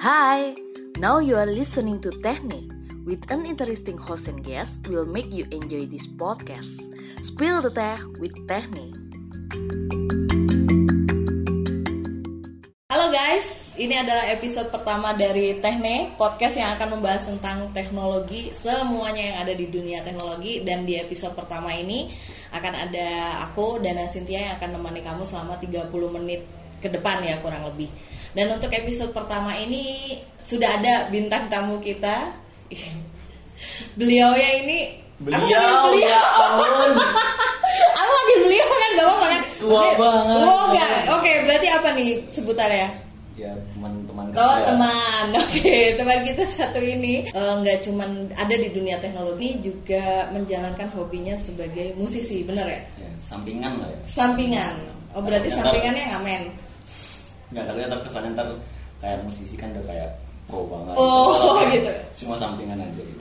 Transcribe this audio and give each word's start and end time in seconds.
Hi, 0.00 0.56
now 0.96 1.20
you 1.20 1.36
are 1.36 1.44
listening 1.44 2.00
to 2.00 2.08
Techni. 2.24 2.72
With 3.04 3.28
an 3.28 3.44
interesting 3.44 4.00
host 4.00 4.32
and 4.32 4.40
guest, 4.40 4.88
will 4.88 5.04
make 5.04 5.28
you 5.28 5.44
enjoy 5.52 5.92
this 5.92 6.08
podcast. 6.08 6.72
Spill 7.20 7.60
the 7.60 7.68
teh 7.68 8.00
with 8.16 8.32
Techni. 8.48 8.96
Halo 12.88 13.12
guys, 13.12 13.76
ini 13.76 13.92
adalah 13.92 14.24
episode 14.32 14.72
pertama 14.72 15.12
dari 15.12 15.60
Tekne, 15.60 16.16
podcast 16.16 16.56
yang 16.56 16.72
akan 16.80 16.96
membahas 16.96 17.28
tentang 17.36 17.68
teknologi, 17.76 18.56
semuanya 18.56 19.20
yang 19.20 19.36
ada 19.44 19.52
di 19.52 19.68
dunia 19.68 20.00
teknologi 20.00 20.64
dan 20.64 20.88
di 20.88 20.96
episode 20.96 21.36
pertama 21.36 21.76
ini 21.76 22.08
akan 22.56 22.88
ada 22.88 23.36
aku 23.52 23.76
dan 23.84 24.00
Cynthia 24.08 24.48
yang 24.48 24.52
akan 24.56 24.80
menemani 24.80 25.04
kamu 25.04 25.28
selama 25.28 25.60
30 25.60 25.92
menit 26.16 26.48
ke 26.80 26.88
depan 26.88 27.20
ya 27.20 27.36
kurang 27.44 27.68
lebih. 27.68 27.92
Dan 28.30 28.46
untuk 28.54 28.70
episode 28.70 29.10
pertama 29.10 29.58
ini 29.58 30.14
sudah 30.38 30.78
ada 30.78 31.10
bintang 31.10 31.50
tamu 31.50 31.82
kita. 31.82 32.30
Beliau 33.98 34.32
ya 34.38 34.50
ini 34.62 34.96
Beliau, 35.20 35.60
aku 35.60 35.92
beliau. 35.92 36.08
ya 36.08 36.20
ampun. 36.32 36.90
aku 38.00 38.10
manggil 38.16 38.38
beliau 38.40 38.66
kan 38.72 38.90
gak 38.96 39.04
apa-apa 39.04 39.26
kan? 39.28 39.42
Tua 39.60 39.88
banget. 40.00 40.36
Oh 40.48 40.62
enggak. 40.72 40.90
Oke, 41.12 41.32
berarti 41.44 41.68
apa 41.68 41.88
nih 41.92 42.10
sebutannya? 42.32 42.88
ya 43.40 43.52
teman-teman 43.72 44.24
Oh 44.36 44.58
teman, 44.68 45.26
oke 45.40 45.76
teman 45.96 46.18
kita 46.28 46.44
satu 46.44 46.76
ini 46.76 47.32
eh, 47.32 47.52
nggak 47.64 47.88
cuman 47.88 48.28
ada 48.36 48.52
di 48.52 48.68
dunia 48.68 49.00
teknologi 49.00 49.56
juga 49.64 50.28
menjalankan 50.28 50.92
hobinya 50.92 51.32
sebagai 51.40 51.96
musisi, 51.96 52.44
bener 52.44 52.68
ya? 52.68 52.80
ya, 53.00 53.10
sampingan 53.16 53.80
lah 53.80 53.88
ya 53.88 53.98
Sampingan. 54.04 54.74
Oh 55.16 55.24
berarti 55.24 55.48
sampingannya 55.48 56.04
ngamen. 56.12 56.42
Nggak 57.50 57.64
tapi 57.64 57.78
ntar 57.82 58.00
kesannya 58.00 58.30
ntar 58.32 58.48
kayak 58.98 59.18
musisi 59.22 59.54
kan 59.54 59.70
udah 59.70 59.84
kayak 59.84 60.10
pro 60.46 60.66
banget 60.66 60.94
Oh, 60.94 61.58
gitu. 61.66 61.90
cuma 62.18 62.34
sampingan 62.34 62.78
aja 62.78 63.00
gitu 63.00 63.20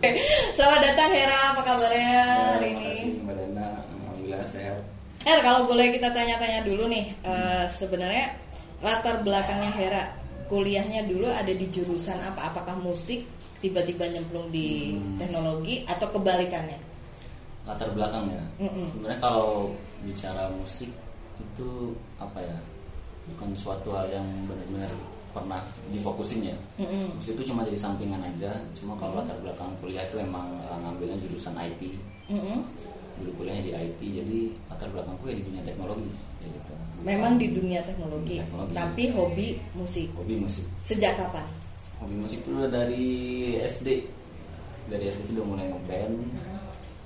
Selamat 0.53 0.79
datang 0.83 1.09
Hera, 1.09 1.37
apa 1.51 1.61
kabarnya 1.61 2.01
Ya, 2.01 2.25
hari 2.55 2.69
makasih 2.73 3.05
ini? 3.07 3.21
Mbak 3.21 3.35
Dana 3.35 3.65
alhamdulillah 3.79 4.43
sehat 4.45 4.79
Her, 5.19 5.39
kalau 5.39 5.67
boleh 5.67 5.91
kita 5.91 6.09
tanya-tanya 6.09 6.63
dulu 6.63 6.87
nih, 6.87 7.11
eh, 7.21 7.65
sebenarnya 7.67 8.31
latar 8.79 9.19
belakangnya 9.19 9.71
Hera 9.73 10.03
kuliahnya 10.47 11.05
dulu 11.05 11.27
ada 11.27 11.51
di 11.51 11.67
jurusan 11.67 12.17
apa? 12.19 12.49
Apakah 12.49 12.79
musik 12.79 13.27
tiba-tiba 13.59 14.07
nyemplung 14.07 14.47
di 14.49 14.95
Hmm. 14.95 15.19
teknologi 15.19 15.83
atau 15.85 16.07
kebalikannya? 16.09 16.79
latar 17.67 17.85
belakangnya 17.93 18.41
Mm-mm. 18.57 18.89
sebenarnya 18.89 19.19
kalau 19.21 19.69
bicara 20.01 20.49
musik 20.49 20.89
itu 21.37 21.69
apa 22.17 22.41
ya 22.41 22.57
bukan 23.35 23.49
suatu 23.53 23.89
hal 23.93 24.07
yang 24.09 24.25
benar-benar 24.45 24.91
pernah 25.29 25.61
difokusin 25.93 26.41
ya 26.41 26.57
musik 27.13 27.37
itu 27.37 27.53
cuma 27.53 27.61
jadi 27.61 27.77
sampingan 27.77 28.17
aja 28.25 28.49
cuma 28.73 28.97
kalau 28.97 29.21
latar 29.21 29.37
belakang 29.39 29.69
kuliah 29.77 30.01
itu 30.03 30.17
emang 30.17 30.49
eh, 30.65 30.77
ngambilnya 30.81 31.17
jurusan 31.21 31.53
IT 31.53 31.81
Mm-mm. 32.33 32.65
dulu 33.21 33.31
kuliahnya 33.37 33.61
di 33.61 33.71
IT 33.73 33.99
jadi 34.01 34.39
latar 34.67 34.89
belakangku 34.89 35.29
ya 35.29 35.35
di 35.37 35.43
dunia 35.45 35.61
teknologi 35.61 36.09
ya 36.41 36.47
gitu. 36.49 36.73
Memang 36.99 37.39
di 37.39 37.47
dunia 37.55 37.79
teknologi, 37.87 38.43
Teknologi. 38.43 38.75
tapi 38.75 39.03
hobi 39.15 39.47
musik. 39.71 40.11
hobi 40.19 40.35
musik 40.35 40.67
Sejak 40.83 41.15
kapan? 41.15 41.47
hobi 42.03 42.15
musik 42.19 42.43
itu 42.43 42.51
udah 42.51 42.67
dari 42.67 43.07
SD 43.63 43.87
dari 44.89 45.07
SD 45.07 45.29
itu 45.29 45.31
udah 45.39 45.47
mulai 45.47 45.65
ngeband 45.69 46.15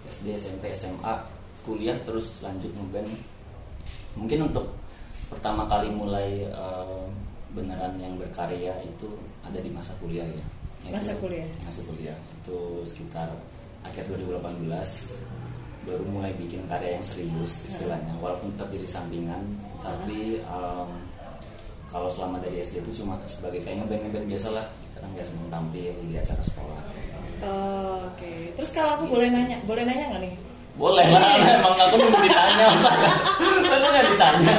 SD 0.08 0.33
SMP 0.33 0.71
SMA 0.73 1.13
kuliah 1.61 1.97
terus 2.05 2.41
lanjut 2.41 2.71
ngeband 2.73 3.09
mungkin 4.15 4.49
untuk 4.49 4.65
pertama 5.34 5.66
kali 5.66 5.89
mulai 5.89 6.45
eh, 6.45 7.03
beneran 7.52 7.94
yang 7.98 8.14
berkarya 8.16 8.73
itu 8.81 9.09
ada 9.42 9.58
di 9.58 9.70
masa 9.70 9.94
kuliah 9.98 10.26
ya. 10.26 10.45
Yaitu- 10.84 10.95
Masa 10.95 11.14
kuliah. 11.17 11.50
masa 11.64 11.81
kuliah. 11.84 12.17
Itu 12.42 12.58
sekitar 12.83 13.30
akhir 13.83 14.04
2018 14.10 15.22
baru 15.83 16.04
mulai 16.08 16.32
bikin 16.36 16.64
karya 16.66 16.95
yang 16.95 17.05
serius 17.05 17.67
istilahnya. 17.67 18.16
Walaupun 18.17 18.54
tetap 18.54 18.72
jadi 18.72 18.88
sampingan 18.88 19.43
tapi 19.83 20.39
em, 20.39 20.89
kalau 21.86 22.08
selama 22.08 22.39
dari 22.39 22.64
SD 22.64 22.80
itu 22.80 23.04
cuma 23.04 23.20
sebagai 23.27 23.60
kayak 23.61 23.83
ngeband 23.83 24.02
ngeband 24.08 24.26
biasa 24.32 24.48
lah 24.49 24.66
sekarang 24.89 25.10
nggak 25.14 25.27
seneng 25.27 25.49
tampil 25.52 25.92
di 26.08 26.16
acara 26.16 26.39
sekolah. 26.42 26.82
Oh, 27.43 28.08
Oke, 28.08 28.55
terus 28.55 28.72
kalau 28.72 28.95
aku 28.95 29.11
boleh 29.11 29.27
nanya, 29.27 29.60
boleh 29.67 29.83
nanya 29.83 30.16
nggak 30.16 30.22
nih? 30.23 30.33
Boleh 30.73 31.06
lah 31.06 31.38
emang 31.38 31.78
aku 31.78 31.95
nunggu 32.02 32.20
ditanya 32.26 32.66
masa 33.70 33.88
nggak 33.94 34.06
ditanya 34.10 34.56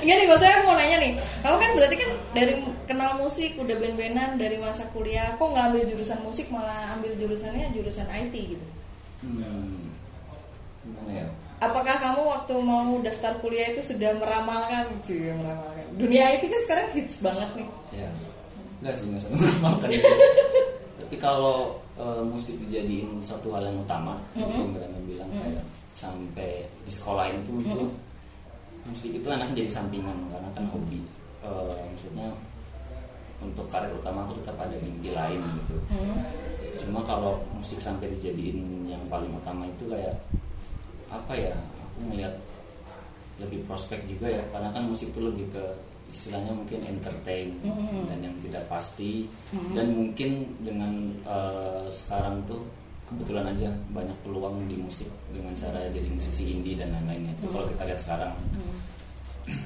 Enggak 0.00 0.16
nih, 0.16 0.26
maksudnya 0.32 0.54
aku 0.56 0.64
mau 0.64 0.76
nanya 0.80 0.96
nih. 0.96 1.12
Kamu 1.44 1.56
kan 1.60 1.70
berarti 1.76 1.96
kan 2.00 2.10
dari 2.32 2.52
kenal 2.88 3.20
musik, 3.20 3.52
udah 3.60 3.76
band-bandan 3.76 4.40
dari 4.40 4.56
masa 4.56 4.88
kuliah. 4.96 5.36
Kok 5.36 5.44
nggak 5.52 5.66
ambil 5.70 5.82
jurusan 5.92 6.20
musik, 6.24 6.48
malah 6.48 6.96
ambil 6.96 7.12
jurusannya 7.20 7.68
jurusan 7.76 8.08
IT 8.08 8.34
gitu? 8.56 8.66
hmm, 9.20 9.92
gimana 10.88 11.10
ya 11.12 11.26
Apakah 11.60 12.00
kamu 12.00 12.24
waktu 12.24 12.54
mau 12.64 12.96
daftar 13.04 13.36
kuliah 13.44 13.68
itu 13.76 13.84
sudah 13.84 14.16
meramalkan, 14.16 14.88
cuy, 15.04 15.28
meramalkan? 15.36 15.84
Dunia 16.00 16.32
IT 16.32 16.48
kan 16.48 16.60
sekarang 16.64 16.86
hits 16.96 17.20
banget 17.20 17.50
nih. 17.60 17.68
ya 17.92 18.08
enggak 18.80 18.94
sih 18.96 19.04
nggak 19.12 19.20
seneng 19.20 19.40
makan 19.60 19.88
itu 19.92 20.08
tapi 20.96 21.16
kalau 21.20 21.76
eh, 22.00 22.22
musik 22.24 22.56
dijadiin 22.58 23.20
satu 23.20 23.52
hal 23.52 23.68
yang 23.68 23.78
utama 23.78 24.16
Mhm. 24.32 24.48
mm 24.48 24.72
yang 24.80 25.04
bilang 25.06 25.30
kayak 25.30 25.64
sampai 25.92 26.64
di 26.82 26.90
sekolah 26.90 27.28
itu 27.28 27.50
mungkin 27.52 27.92
musik 28.88 29.12
itu 29.12 29.28
anaknya 29.28 29.60
jadi 29.60 29.70
sampingan 29.76 30.16
karena 30.32 30.48
kan 30.50 30.64
hobi. 30.72 31.00
Eh, 31.40 31.76
maksudnya 31.86 32.28
untuk 33.40 33.64
karir 33.68 33.92
utama 33.94 34.24
aku 34.24 34.36
tetap 34.40 34.56
ada 34.58 34.76
mimpi 34.80 35.12
lain 35.12 35.40
gitu. 35.60 35.76
Hmm. 35.92 36.20
cuma 36.80 37.04
kalau 37.04 37.36
musik 37.52 37.76
sampai 37.76 38.08
dijadiin 38.16 38.88
yang 38.88 39.00
paling 39.12 39.28
utama 39.36 39.68
itu 39.68 39.84
kayak 39.84 40.16
apa 41.12 41.32
ya 41.36 41.52
aku 41.52 42.08
melihat 42.08 42.32
lebih 43.36 43.60
prospek 43.64 44.00
juga 44.08 44.28
ya 44.28 44.42
karena 44.48 44.72
kan 44.72 44.88
musik 44.88 45.12
itu 45.12 45.20
lebih 45.20 45.44
ke 45.52 45.64
istilahnya 46.10 46.52
mungkin 46.52 46.80
entertain 46.84 47.48
Mhm. 47.62 48.10
dan 48.10 48.18
yang 48.20 48.36
tidak 48.42 48.64
pasti 48.66 49.24
Mhm. 49.54 49.72
dan 49.74 49.86
mungkin 49.94 50.30
dengan 50.60 50.92
eh, 51.24 51.86
sekarang 51.88 52.42
tuh 52.44 52.62
kebetulan 53.06 53.50
aja 53.50 53.66
banyak 53.90 54.14
peluang 54.22 54.62
di 54.66 54.78
musik 54.78 55.10
dengan 55.30 55.50
cara 55.54 55.82
jadi 55.90 56.06
musisi 56.06 56.54
indie 56.54 56.78
dan 56.78 56.94
lain-lainnya 56.94 57.34
itu 57.38 57.46
kalau 57.50 57.66
kita 57.66 57.82
lihat 57.90 58.00
sekarang 58.00 58.32
Hmm. 58.54 58.78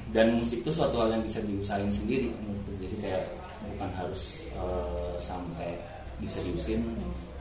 dan 0.09 0.33
musik 0.33 0.65
itu 0.65 0.71
suatu 0.73 0.97
hal 0.97 1.13
yang 1.13 1.21
bisa 1.21 1.37
diusahain 1.45 1.91
sendiri 1.93 2.29
menurutku 2.41 2.73
jadi 2.81 2.95
kayak 3.01 3.23
bukan 3.69 3.89
harus 3.93 4.23
eh, 4.55 5.15
sampai 5.21 5.77
diseriusin 6.17 6.81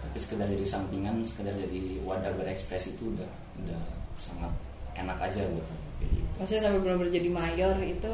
tapi 0.03 0.17
sekedar 0.21 0.47
jadi 0.51 0.67
sampingan 0.67 1.25
sekedar 1.25 1.55
jadi 1.57 1.97
wadah 2.05 2.33
berekspresi 2.37 2.93
itu 2.93 3.09
udah 3.17 3.31
udah 3.65 3.81
sangat 4.21 4.53
enak 4.95 5.19
aja 5.19 5.43
buat 5.51 5.67
gitu. 6.03 6.21
Maksudnya 6.39 6.63
sampai 6.69 6.81
benar-benar 6.85 7.13
jadi 7.15 7.31
mayor 7.31 7.77
itu 7.81 8.13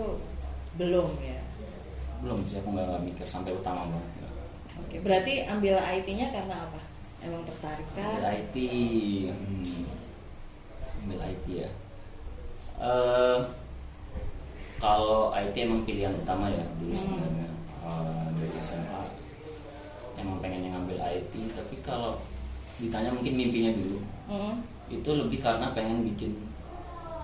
belum 0.74 1.08
ya? 1.18 1.40
belum 2.20 2.44
sih 2.44 2.60
aku 2.60 2.68
nggak 2.70 3.00
mikir 3.00 3.24
sampai 3.24 3.50
utama 3.50 3.88
banget. 3.88 4.28
Oke, 4.76 4.96
berarti 5.00 5.40
ambil 5.44 5.74
IT-nya 5.78 6.28
karena 6.30 6.68
apa? 6.68 6.80
Emang 7.20 7.42
tertarik 7.44 7.84
ambil 7.92 8.20
kah? 8.20 8.32
IT 8.32 8.54
hmm, 9.28 9.82
ambil 11.04 11.20
IT 11.26 11.46
ya 11.48 11.70
Eh, 12.80 13.38
kalau 14.76 15.28
IT 15.30 15.52
emang 15.54 15.84
pilihan 15.84 16.12
utama 16.14 16.48
ya 16.48 16.64
dulu 16.76 16.92
Hmm. 16.92 17.02
sebenarnya 17.02 17.48
Eh, 17.80 18.26
dari 18.36 18.56
SMA 18.60 19.00
emang 20.16 20.36
pengen 20.38 20.64
yang 20.64 20.72
ngambil 20.76 20.96
IT 21.00 21.32
tapi 21.52 21.76
kalau 21.80 22.16
ditanya 22.76 23.08
mungkin 23.10 23.32
mimpinya 23.34 23.72
dulu 23.72 23.98
Mm-mm. 24.28 24.54
itu 24.88 25.10
lebih 25.10 25.40
karena 25.40 25.72
pengen 25.72 26.04
bikin 26.06 26.32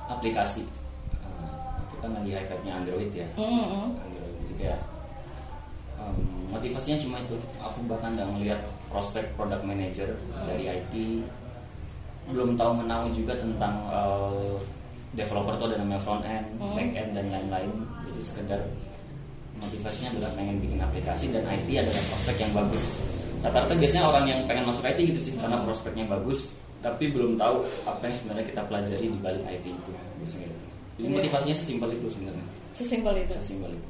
aplikasi 0.07 0.65
kan 2.07 2.13
lagi 2.15 2.31
hype-nya 2.33 2.73
Android 2.75 3.11
ya 3.11 3.27
Mm-mm. 3.35 3.87
Android 3.99 4.35
jadi 4.41 4.55
kayak 4.57 4.81
em, 5.97 6.17
motivasinya 6.49 6.99
cuma 7.03 7.17
itu 7.21 7.35
aku 7.59 7.79
bahkan 7.85 8.15
nggak 8.15 8.29
ngelihat 8.33 8.61
prospek 8.87 9.25
product 9.35 9.63
manager 9.63 10.09
dari 10.47 10.65
IT 10.71 10.95
belum 12.27 12.55
tahu 12.55 12.73
menahu 12.81 13.11
juga 13.11 13.35
tentang 13.35 13.75
eh, 13.87 14.55
developer 15.13 15.55
tuh 15.57 15.67
ada 15.71 15.79
namanya 15.81 16.03
front 16.03 16.23
end, 16.23 16.47
Hmm. 16.59 16.75
back 16.75 16.91
end 16.93 17.11
dan 17.13 17.27
lain-lain 17.31 17.71
jadi 18.05 18.21
sekedar 18.23 18.61
motivasinya 19.57 20.13
adalah 20.13 20.31
pengen 20.35 20.57
bikin 20.61 20.79
aplikasi 20.79 21.33
dan 21.33 21.43
IT 21.47 21.69
adalah 21.81 22.03
prospek 22.11 22.37
yang 22.39 22.53
bagus 22.53 22.85
rata-rata 23.41 23.75
biasanya 23.75 24.05
orang 24.05 24.25
yang 24.27 24.41
pengen 24.45 24.65
masuk 24.67 24.85
IT 24.85 25.01
gitu 25.07 25.21
sih 25.23 25.33
karena 25.37 25.57
prospeknya 25.63 26.05
bagus 26.09 26.57
tapi 26.85 27.09
belum 27.09 27.41
tahu 27.41 27.65
apa 27.89 28.03
yang 28.05 28.15
sebenarnya 28.15 28.47
kita 28.47 28.63
pelajari 28.69 29.07
di 29.09 29.19
balik 29.19 29.43
IT 29.49 29.65
itu 29.67 29.91
biasanya 30.21 30.47
gitu. 30.53 30.67
Jadi 30.97 31.05
Iya. 31.05 31.17
motivasinya 31.19 31.55
sesimpel 31.55 31.91
itu 31.93 32.07
sebenarnya 32.09 32.47
Sesimpel 32.73 33.15
itu. 33.19 33.33
sesimpel 33.33 33.71
itu 33.71 33.89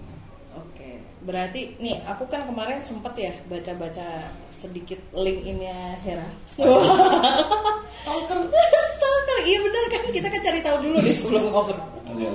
Oke, 0.56 0.90
berarti 1.22 1.76
nih 1.76 2.00
aku 2.02 2.24
kan 2.26 2.44
kemarin 2.44 2.80
sempet 2.80 3.12
ya 3.14 3.32
baca-baca 3.44 4.08
sedikit 4.50 4.96
link 5.12 5.44
innya 5.44 5.74
Hera. 6.00 6.24
Stalker. 7.98 8.38
Stalker 8.88 9.38
iya 9.44 9.58
benar 9.58 9.84
kan 9.88 10.02
kita 10.08 10.26
kan 10.26 10.40
cari 10.40 10.60
tahu 10.60 10.76
dulu 10.80 10.96
deh 10.96 11.14
sebelum 11.18 11.42
ngobrol 11.46 11.76
oke. 11.76 12.26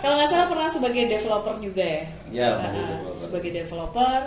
kalau 0.00 0.14
nggak 0.16 0.28
salah 0.28 0.46
pernah 0.46 0.68
sebagai 0.68 1.02
developer 1.06 1.54
juga 1.58 1.84
ya 1.84 2.02
Ya, 2.32 2.48
Ah, 2.50 2.58
sebagai 2.58 2.80
developer. 2.82 3.12
sebagai 3.14 3.50
developer 3.54 4.18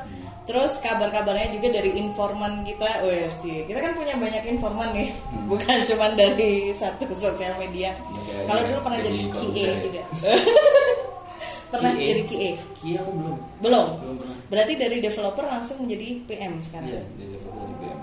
terus 0.45 0.77
kabar-kabarnya 0.77 1.49
juga 1.51 1.73
dari 1.73 1.91
informan 1.95 2.61
kita 2.61 3.01
wes 3.01 3.33
sih 3.39 3.65
kita 3.65 3.79
kan 3.79 3.91
punya 3.91 4.13
banyak 4.15 4.43
informan 4.47 4.89
nih 4.91 5.09
Hmm. 5.25 5.45
bukan 5.47 5.77
cuman 5.89 6.11
dari 6.13 6.69
satu 6.71 7.05
sosial 7.11 7.57
media 7.57 7.97
Oke, 8.07 8.33
kalau 8.43 8.59
oke. 8.59 8.67
dulu 8.67 8.79
pernah 8.81 8.99
Jadi 8.99 9.09
jadi 9.09 9.29
QA 9.31 9.73
juga 9.81 10.03
pernah 11.71 11.91
QA? 11.91 12.05
jadi 12.05 12.21
QA 12.23 12.51
Kia 12.75 12.97
aku 12.99 13.11
belum. 13.11 13.37
belum 13.59 13.87
Belum 13.99 14.15
pernah. 14.15 14.37
berarti 14.47 14.73
dari 14.75 14.97
developer 14.99 15.43
langsung 15.43 15.77
menjadi 15.79 16.07
PM 16.23 16.53
sekarang 16.59 16.87
Iya, 16.87 17.01
di 17.11 17.23
developer 17.27 17.63
di 17.63 17.75
BM. 17.75 17.99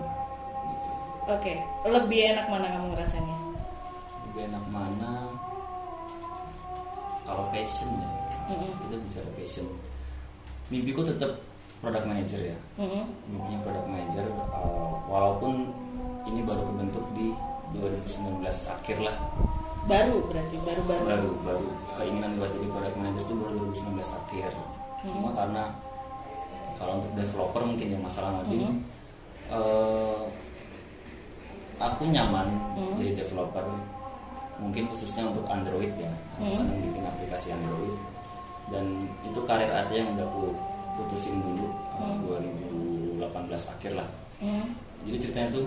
Gitu. 0.66 0.90
oke 1.28 1.54
lebih 1.88 2.20
enak 2.28 2.46
mana 2.48 2.66
kamu 2.68 2.86
ngerasanya 2.92 3.36
Lebih 4.24 4.42
enak 4.48 4.64
mana? 4.68 5.12
Kalau 7.22 7.46
passion 7.48 7.86
ya, 7.94 8.08
Mm-mm. 8.48 8.70
kita 8.82 8.96
bicara 8.98 9.28
passion. 9.32 9.66
Mimpiku 10.68 11.06
tetap 11.06 11.38
product 11.82 12.06
manager 12.06 12.40
ya. 12.40 12.56
Mm-mm. 12.78 13.04
Mimpinya 13.26 13.58
product 13.60 13.88
manager, 13.90 14.24
uh, 14.54 14.94
walaupun 15.04 15.52
ini 16.24 16.40
baru 16.40 16.62
kebentuk 16.64 17.04
di 17.12 17.34
2019 17.74 18.46
akhir 18.70 18.98
lah. 19.02 19.16
baru 19.82 20.22
berarti 20.30 20.56
baru 20.62 20.82
baru 20.86 21.02
Baru 21.10 21.30
baru 21.42 21.66
keinginan 21.98 22.38
buat 22.38 22.54
jadi 22.54 22.66
product 22.70 22.96
manager 22.96 23.22
itu 23.26 23.34
baru 23.34 23.52
2019 23.66 23.98
akhir. 24.14 24.50
Cuma 25.02 25.28
karena 25.34 25.64
kalau 26.78 27.02
untuk 27.02 27.12
developer 27.18 27.62
mungkin 27.66 27.88
yang 27.90 28.02
masalah 28.02 28.30
lagi. 28.40 28.62
Mhm. 28.62 28.78
uh, 29.50 30.22
aku 31.82 32.06
nyaman 32.06 32.46
Mhm. 32.78 32.94
jadi 32.94 33.10
developer 33.18 33.66
mungkin 34.56 34.86
khususnya 34.86 35.26
untuk 35.26 35.42
Android 35.50 35.90
ya 35.98 36.06
aku 36.38 36.46
Mhm. 36.46 36.54
senang 36.54 36.78
bikin 36.78 37.02
aplikasi 37.02 37.46
Android 37.50 37.96
dan 38.70 38.84
itu 39.26 39.40
karir 39.42 39.66
AT 39.66 39.90
yang 39.90 40.14
udah 40.14 40.26
aku 40.30 40.54
putusin 40.94 41.40
dulu 41.40 41.66
uh, 41.94 42.04
Mhm. 42.04 42.20
2018 43.20 43.72
akhir 43.72 43.92
lah 43.94 44.08
Mm. 44.38 44.66
jadi 45.06 45.16
ceritanya 45.20 45.48
tuh 45.54 45.66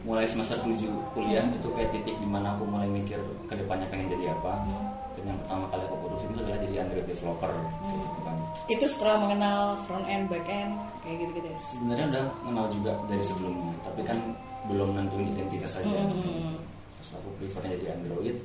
mulai 0.00 0.24
semester 0.24 0.56
7 0.58 0.84
kuliah 1.12 1.44
Mhm. 1.44 1.56
itu 1.58 1.68
kayak 1.72 1.90
titik 1.90 2.16
di 2.16 2.24
mana 2.24 2.52
aku 2.52 2.64
mulai 2.64 2.84
mikir 2.86 3.16
ke 3.44 3.54
depannya 3.54 3.84
pengen 3.88 4.08
jadi 4.08 4.32
apa 4.32 4.52
Mhm. 4.60 4.84
dan 5.14 5.22
yang 5.26 5.38
pertama 5.40 5.64
kali 5.68 5.82
aku 5.82 5.96
putusin 6.00 6.28
itu 6.28 6.40
adalah 6.40 6.58
jadi 6.58 6.74
Android 6.80 7.06
developer 7.06 7.52
kayak 7.52 7.98
gitu 8.00 8.20
kan 8.20 8.36
itu 8.66 8.84
setelah 8.86 9.16
mengenal 9.20 9.60
front 9.84 10.06
end 10.06 10.24
back 10.26 10.44
end 10.44 10.72
kayak 11.00 11.16
gitu 11.18 11.30
gitu 11.34 11.46
ya 11.46 11.58
sebenarnya 11.58 12.06
udah 12.10 12.24
kenal 12.42 12.66
juga 12.68 12.92
dari 13.06 13.24
sebelumnya 13.24 13.72
tapi 13.80 14.00
kan 14.02 14.18
belum 14.64 14.88
nentuin 14.94 15.28
identitas 15.30 15.70
saja 15.76 15.98
Hmm. 16.00 16.56
terus 16.96 17.10
aku 17.12 17.28
prefernya 17.38 17.76
jadi 17.76 17.86
Android 17.94 18.36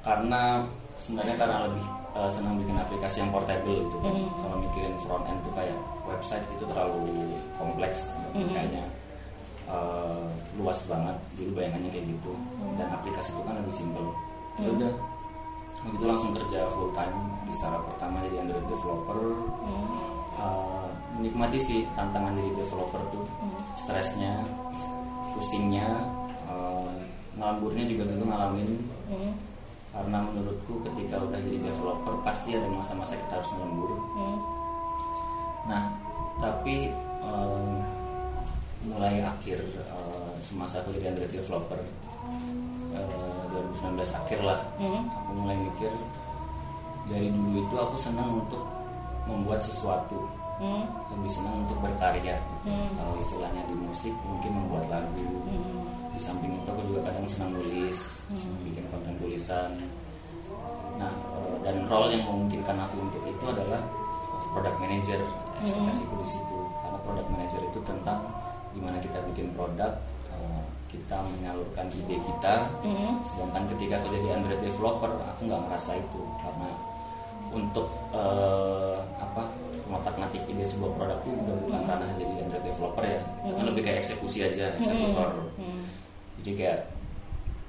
karena 0.00 0.64
sebenarnya 0.98 1.36
karena 1.36 1.56
lebih 1.68 1.84
uh, 2.14 2.30
senang 2.30 2.58
bikin 2.58 2.76
aplikasi 2.76 3.16
yang 3.20 3.30
portable 3.30 3.78
gitu 3.86 3.96
kan 4.00 4.12
Mhm. 4.12 4.28
kalau 4.38 4.56
mikirin 4.58 4.94
front 5.00 5.24
end 5.26 5.40
tuh 5.42 5.52
kayak 5.54 5.76
website 6.06 6.44
itu 6.52 6.64
terlalu 6.66 7.04
kompleks 7.56 8.14
Mhm. 8.34 8.50
kayaknya 8.50 8.84
uh, 9.66 10.26
luas 10.58 10.82
banget 10.86 11.16
dulu 11.38 11.50
bayangannya 11.56 11.90
kayak 11.90 12.06
gitu 12.08 12.32
dan 12.76 12.88
aplikasi 12.90 13.30
itu 13.30 13.42
kan 13.42 13.54
lebih 13.56 13.74
simple 13.74 14.08
ya 14.58 14.66
Mhm. 14.66 14.76
udah 14.76 14.92
begitu 15.80 16.04
langsung 16.04 16.32
kerja 16.36 16.68
full 16.76 16.92
time 16.92 17.16
di 17.48 17.52
startup 17.56 17.80
pertama 17.88 18.20
jadi 18.28 18.36
Android 18.44 18.66
developer 18.68 19.20
Hmm. 19.64 19.86
uh, 20.36 20.86
menikmati 21.16 21.58
sih 21.58 21.80
tantangan 21.96 22.36
jadi 22.36 22.52
developer 22.54 23.00
tuh 23.08 23.24
Hmm. 23.40 23.56
stresnya 23.76 24.44
pusingnya 25.32 25.86
uh, 26.50 26.90
juga 27.88 28.04
dulu 28.04 28.28
ngalamin 28.28 28.68
Hmm. 29.08 29.32
Karena 29.90 30.18
menurutku 30.22 30.78
ketika 30.82 31.18
udah 31.18 31.38
jadi 31.38 31.58
developer 31.60 32.14
pasti 32.22 32.54
ada 32.54 32.68
masa-masa 32.68 33.14
kita 33.16 33.32
harus 33.34 33.50
ngembur 33.54 33.90
Hmm. 34.14 34.38
nah 35.66 35.84
tapi 36.38 36.88
um, 37.20 37.82
mulai 38.82 39.20
akhir 39.20 39.60
uh, 39.88 40.30
semasa 40.40 40.80
aku 40.80 40.94
jadi 40.94 41.10
Android 41.10 41.30
developer 41.30 41.80
uh, 42.94 43.42
2019 43.50 43.98
akhir 44.16 44.40
lah 44.40 44.60
Hmm. 44.78 45.02
aku 45.10 45.30
mulai 45.36 45.56
mikir 45.58 45.90
dari 47.06 47.28
dulu 47.28 47.58
itu 47.60 47.74
aku 47.76 47.96
senang 47.98 48.40
untuk 48.40 48.62
membuat 49.26 49.58
sesuatu 49.60 50.16
Hmm. 50.60 50.84
lebih 51.10 51.32
senang 51.32 51.64
untuk 51.64 51.80
berkarya 51.80 52.36
Hmm. 52.62 52.88
kalau 52.94 53.16
istilahnya 53.16 53.64
di 53.64 53.74
musik 53.74 54.12
mungkin 54.22 54.52
membuat 54.54 54.86
lagu 54.86 55.24
Hmm. 55.44 55.79
Di 56.20 56.28
samping 56.28 56.52
itu 56.52 56.68
aku 56.68 56.84
juga 56.84 57.08
kadang 57.08 57.24
senang 57.24 57.56
nulis 57.56 58.20
senang 58.36 58.60
bikin 58.60 58.84
konten 58.92 59.16
tulisan. 59.24 59.72
Nah 61.00 61.08
eh, 61.08 61.56
dan 61.64 61.88
role 61.88 62.12
yang 62.12 62.28
memungkinkan 62.28 62.76
aku 62.76 63.08
untuk 63.08 63.24
itu 63.24 63.44
adalah 63.48 63.80
product 64.52 64.76
manager 64.84 65.16
ekspektasiku 65.64 66.20
di 66.20 66.28
situ. 66.28 66.58
Karena 66.84 66.98
product 67.08 67.28
manager 67.32 67.60
itu 67.64 67.80
tentang 67.88 68.20
gimana 68.76 69.00
kita 69.00 69.16
bikin 69.32 69.48
produk 69.56 69.96
eh, 70.36 70.62
kita 70.92 71.24
menyalurkan 71.24 71.88
ide 71.88 72.20
kita. 72.20 72.68
Hmm. 72.84 73.16
sedangkan 73.24 73.64
ketika 73.72 74.04
aku 74.04 74.12
jadi 74.12 74.28
Android 74.36 74.60
developer 74.60 75.10
aku 75.16 75.40
nggak 75.48 75.60
ngerasa 75.72 76.04
itu. 76.04 76.20
Karena 76.44 76.68
untuk 77.48 77.88
eh, 78.12 78.96
apa 79.24 79.48
ngotak 79.88 80.20
ngatik 80.20 80.44
ide 80.52 80.68
sebuah 80.68 81.00
produk 81.00 81.18
itu 81.24 81.32
udah 81.32 81.56
bukan 81.64 81.80
ranah 81.88 82.12
jadi 82.20 82.44
Android 82.44 82.64
developer 82.68 83.04
ya. 83.08 83.20
Kan 83.40 83.64
lebih 83.72 83.82
kayak 83.88 84.04
eksekusi 84.04 84.44
aja 84.44 84.68
eksekutor. 84.76 85.48
Hmm. 85.56 85.79
Jadi 86.40 86.52
kayak 86.56 86.80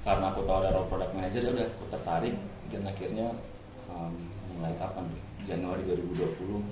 karena 0.02 0.24
aku 0.32 0.40
tahu 0.42 0.58
ada 0.60 0.70
role 0.72 0.88
product 0.88 1.12
manager 1.12 1.40
ya 1.40 1.50
udah 1.52 1.66
aku 1.68 1.84
tertarik. 1.88 2.34
Dan 2.68 2.82
akhirnya 2.88 3.28
um, 3.86 4.12
mulai 4.56 4.72
kapan 4.76 5.04
tuh? 5.06 5.20
Januari 5.44 5.82
2020 5.84 6.62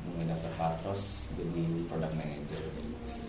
mulai 0.00 0.24
daftar 0.26 0.52
Patros 0.56 1.28
jadi 1.36 1.64
product 1.86 2.14
manager. 2.16 2.60
Gitu 2.60 3.06
sih 3.06 3.28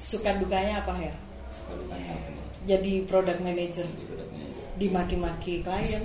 suka 0.00 0.34
dukanya 0.36 0.82
apa 0.82 0.94
ya 0.98 1.14
suka 1.46 1.72
dukanya 1.76 2.10
apa 2.12 2.26
nih? 2.28 2.44
Jadi 2.68 2.92
product 3.04 3.40
manager. 3.40 3.86
Jadi 3.86 4.04
product 4.06 4.30
manager. 4.30 4.62
Dimaki-maki 4.76 5.54
klien. 5.62 6.02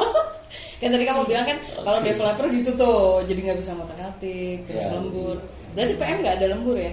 Kan 0.80 0.94
tadi 0.94 1.02
kamu 1.02 1.26
bilang 1.26 1.42
kan 1.42 1.58
kalau 1.82 1.98
developer 1.98 2.46
gitu 2.48 2.70
tuh 2.78 3.18
jadi 3.26 3.50
nggak 3.50 3.58
bisa 3.58 3.74
ngotak 3.74 3.98
ngatik 3.98 4.62
terus 4.62 4.86
Ya, 4.86 4.94
lembur. 4.94 5.34
iya. 5.34 5.74
berarti 5.74 5.94
PM 5.98 6.18
nggak 6.22 6.36
ada 6.38 6.46
lembur 6.54 6.76
ya? 6.78 6.92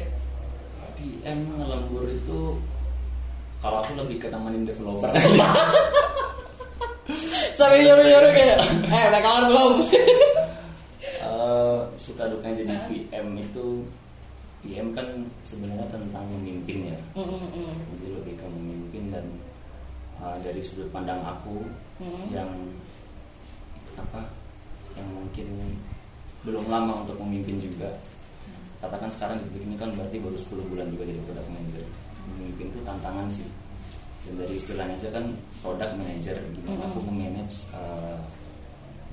PM 0.97 1.39
ngelembur 1.53 2.03
itu 2.09 2.39
kalau 3.65 3.81
aku 3.81 3.97
lebih 3.97 4.21
ke 4.21 4.29
nemenin 4.29 4.62
developer. 4.62 5.09
Sampai 7.57 7.81
nyuruh-nyuruh 7.81 8.29
gitu 8.38 8.56
eh 8.94 9.03
udah 9.09 9.21
kelar 9.25 9.44
belum? 9.50 9.73
Eh, 11.25 11.77
suka 11.98 12.29
dukanya 12.29 12.62
jadi 12.62 12.75
PM 12.86 13.34
itu 13.41 13.81
PM 14.62 14.93
kan 14.93 15.10
sebenarnya 15.41 15.89
tentang 15.89 16.29
memimpin 16.29 16.93
ya. 16.93 17.00
Mm, 17.17 17.25
mm, 17.25 17.50
mm. 17.57 17.74
jadi 17.98 18.07
lebih 18.22 18.34
ke 18.38 18.45
memimpin 18.45 19.03
dan 19.10 19.25
uh, 20.22 20.38
dari 20.45 20.62
sudut 20.62 20.93
pandang 20.93 21.25
aku 21.25 21.65
Hmm. 21.95 22.27
yang 22.27 22.51
apa 23.95 24.27
yang 25.00 25.07
mungkin 25.15 25.48
belum 26.43 26.67
lama 26.67 27.07
untuk 27.07 27.15
memimpin 27.24 27.63
juga. 27.63 27.88
Katakan 28.84 29.07
sekarang 29.07 29.39
di 29.48 29.63
ini 29.63 29.79
kan 29.79 29.95
berarti 29.95 30.19
baru 30.19 30.36
10 30.36 30.72
bulan 30.75 30.91
juga 30.91 31.07
jadi 31.07 31.24
product 31.24 31.50
manager 31.55 31.88
memimpin 32.34 32.70
itu 32.70 32.79
tantangan 32.82 33.27
sih. 33.29 33.48
Dan 34.25 34.41
dari 34.41 34.58
istilahnya 34.58 34.98
aja 34.98 35.10
kan 35.13 35.25
product 35.62 35.94
manager 35.96 36.38
gimana 36.51 36.82
Mm-mm. 36.82 36.89
aku 36.89 37.00
memanage 37.05 37.55
uh, 37.72 38.17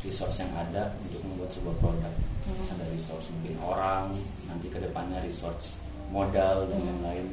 resource 0.01 0.41
yang 0.41 0.53
ada 0.57 0.97
untuk 1.05 1.21
membuat 1.23 1.53
sebuah 1.53 1.77
produk 1.79 2.15
Mm. 2.43 2.75
ada 2.75 2.85
resource 2.91 3.31
mungkin 3.39 3.55
orang 3.63 4.11
nanti 4.51 4.67
ke 4.67 4.83
depannya 4.83 5.23
resource 5.23 5.79
modal 6.11 6.67
dan 6.67 6.81
Mm. 6.83 6.89
lain-lain. 7.07 7.29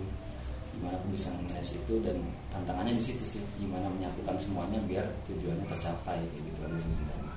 Gimana 0.77 0.95
aku 0.95 1.07
bisa 1.11 1.27
manage 1.33 1.75
itu 1.75 1.97
dan 2.05 2.15
tantangannya 2.53 2.93
di 2.93 3.03
situ 3.03 3.25
sih. 3.25 3.41
Gimana 3.57 3.89
menyatukan 3.89 4.37
semuanya 4.37 4.77
biar 4.85 5.01
tujuannya 5.25 5.65
tercapai 5.65 6.21
gitu 6.29 6.59
aja 6.61 6.77
sih 6.77 6.93
sebenarnya 6.93 7.27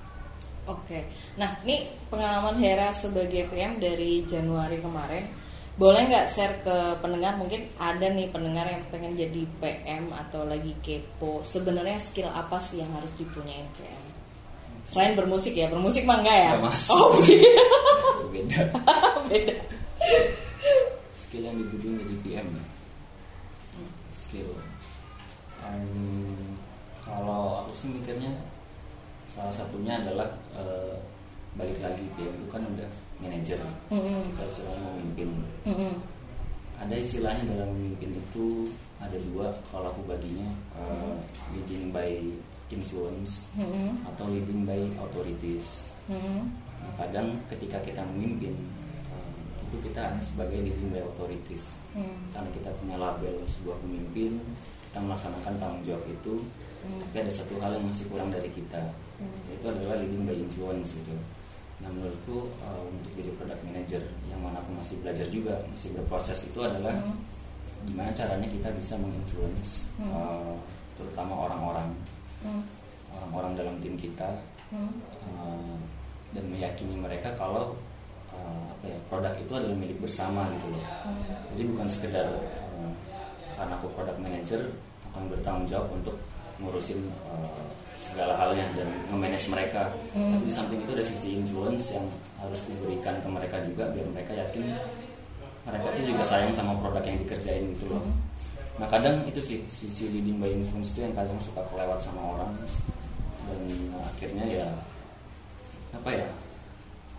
Oke, 0.62 1.02
nah 1.34 1.50
ini 1.66 1.90
pengalaman 2.06 2.54
Hera 2.54 2.94
sebagai 2.94 3.50
PM 3.50 3.82
dari 3.82 4.22
Januari 4.22 4.78
kemarin 4.78 5.26
Boleh 5.72 6.04
nggak 6.04 6.28
share 6.28 6.60
ke 6.60 6.76
pendengar 7.00 7.32
mungkin 7.40 7.64
ada 7.80 8.04
nih 8.12 8.28
pendengar 8.28 8.68
yang 8.68 8.84
pengen 8.92 9.16
jadi 9.16 9.42
PM 9.56 10.12
atau 10.12 10.44
lagi 10.44 10.76
kepo 10.84 11.40
Sebenarnya 11.40 11.96
skill 11.96 12.28
apa 12.28 12.60
sih 12.60 12.84
yang 12.84 12.92
harus 12.92 13.08
dipunyain 13.16 13.64
PM? 13.80 14.04
Selain 14.84 15.16
bermusik 15.16 15.56
ya, 15.56 15.72
bermusik 15.72 16.04
mah 16.04 16.20
enggak 16.20 16.36
ya? 16.36 16.50
Masuk. 16.60 16.92
Oh 16.92 17.08
beda, 17.16 17.52
beda 18.34 18.60
beda. 19.32 19.54
skill 21.16 21.48
yang 21.48 21.56
dibutuhin 21.56 21.96
jadi 22.04 22.16
PM 22.20 22.46
ya. 22.52 22.64
skill 24.12 24.50
Em, 25.62 25.86
kalau 27.00 27.62
aku 27.64 27.72
sih 27.72 27.88
mikirnya 27.94 28.34
salah 29.30 29.54
satunya 29.54 29.96
adalah 30.02 30.26
eh, 30.52 30.98
balik 31.54 31.78
lagi 31.80 32.04
PM 32.18 32.34
itu 32.36 32.46
kan 32.50 32.60
udah 32.66 32.90
manajer 33.22 33.58
Mm-mm, 33.88 34.20
kita 34.34 34.42
istilahnya 34.50 34.82
memimpin 34.90 35.30
mm-mm, 35.64 35.94
ada 36.76 36.94
istilahnya 36.98 37.44
dalam 37.46 37.68
memimpin 37.72 38.10
itu 38.12 38.46
ada 38.98 39.16
dua 39.30 39.46
kalau 39.70 39.86
aku 39.88 40.02
baginya 40.04 40.50
uh, 40.74 41.14
leading 41.54 41.94
by 41.94 42.10
influence 42.68 43.46
Mm-mm. 43.54 43.94
atau 44.06 44.26
leading 44.28 44.66
by 44.66 44.80
authorities 44.98 45.94
Mm-mm. 46.10 46.50
Nah, 46.82 46.92
kadang 46.98 47.38
ketika 47.46 47.78
kita 47.78 48.02
memimpin 48.10 48.58
uh, 49.14 49.30
itu 49.70 49.76
kita 49.86 50.02
hanya 50.02 50.18
sebagai 50.18 50.58
leading 50.58 50.90
by 50.90 51.00
authorities 51.00 51.78
Mm. 51.92 52.32
karena 52.32 52.48
kita 52.56 52.72
punya 52.80 52.96
label 52.96 53.36
sebuah 53.44 53.76
pemimpin 53.84 54.40
kita 54.88 54.96
melaksanakan 55.04 55.54
tanggung 55.60 55.84
jawab 55.84 56.00
itu 56.08 56.40
Mm. 56.82 56.98
tapi 57.04 57.16
ada 57.20 57.32
satu 57.36 57.54
hal 57.60 57.76
yang 57.76 57.84
masih 57.84 58.08
kurang 58.08 58.32
dari 58.32 58.48
kita 58.48 58.80
Hmm. 59.20 59.28
yaitu 59.46 59.68
adalah 59.68 60.00
leading 60.00 60.24
by 60.24 60.32
influence 60.34 60.96
gitu 60.96 61.12
nah 61.82 61.90
menurutku 61.90 62.46
uh, 62.62 62.82
untuk 62.86 63.10
jadi 63.18 63.30
product 63.36 63.62
manager 63.66 64.02
yang 64.30 64.38
mana 64.38 64.62
aku 64.62 64.70
masih 64.78 64.96
belajar 65.02 65.26
juga 65.28 65.58
masih 65.68 65.90
berproses 65.98 66.46
itu 66.46 66.58
adalah 66.62 66.94
Mm. 66.94 67.18
gimana 67.82 68.14
caranya 68.14 68.46
kita 68.46 68.70
bisa 68.78 68.94
menginfluence 68.94 69.90
Hmm. 69.98 70.14
uh, 70.14 70.54
terutama 70.94 71.34
orang-orang 71.50 71.90
Mm. 72.46 72.62
orang-orang 73.10 73.52
dalam 73.58 73.74
tim 73.82 73.98
kita 73.98 74.30
Mm. 74.70 74.94
uh, 75.34 75.76
dan 76.30 76.44
meyakini 76.46 76.94
mereka 76.94 77.34
kalau 77.34 77.74
uh, 78.30 78.62
apa 78.70 78.86
ya 78.86 78.98
produk 79.10 79.34
itu 79.34 79.50
adalah 79.50 79.74
milik 79.74 79.98
bersama 79.98 80.46
gitu 80.54 80.70
loh 80.70 80.84
Mm. 81.02 81.22
jadi 81.58 81.62
bukan 81.74 81.86
sekedar 81.90 82.26
uh, 82.78 82.90
karena 83.58 83.74
aku 83.74 83.90
product 83.90 84.18
manager 84.22 84.62
akan 85.10 85.22
bertanggung 85.26 85.66
jawab 85.66 85.90
untuk 85.90 86.14
ngurusin 86.62 87.02
uh, 87.26 87.66
segala 88.12 88.36
halnya 88.36 88.68
dan 88.76 88.88
nge-manage 89.08 89.48
mereka 89.48 89.82
Hmm. 90.12 90.36
tapi 90.36 90.44
di 90.44 90.52
samping 90.52 90.78
itu 90.78 90.92
ada 90.92 91.02
sisi 91.02 91.28
influence 91.34 91.92
yang 91.92 92.04
harus 92.38 92.60
diberikan 92.64 93.16
ke 93.16 93.26
mereka 93.26 93.56
juga 93.64 93.88
biar 93.88 94.06
mereka 94.08 94.32
yakin 94.36 94.62
mereka 95.62 95.86
itu 95.94 96.10
juga 96.10 96.22
sayang 96.22 96.52
sama 96.52 96.76
produk 96.76 97.00
yang 97.02 97.18
dikerjain 97.18 97.64
gitu 97.72 97.88
loh 97.88 98.02
Hmm. 98.02 98.16
nah 98.76 98.88
kadang 98.88 99.24
itu 99.24 99.40
sih 99.40 99.58
sisi 99.66 100.08
leading 100.08 100.36
by 100.36 100.48
influence 100.48 100.92
itu 100.92 101.02
yang 101.02 101.12
kadang 101.12 101.36
suka 101.38 101.60
kelewat 101.68 101.98
sama 101.98 102.36
orang 102.36 102.52
dan 103.42 103.60
akhirnya 103.98 104.44
ya 104.46 104.68
apa 105.92 106.10
ya 106.10 106.28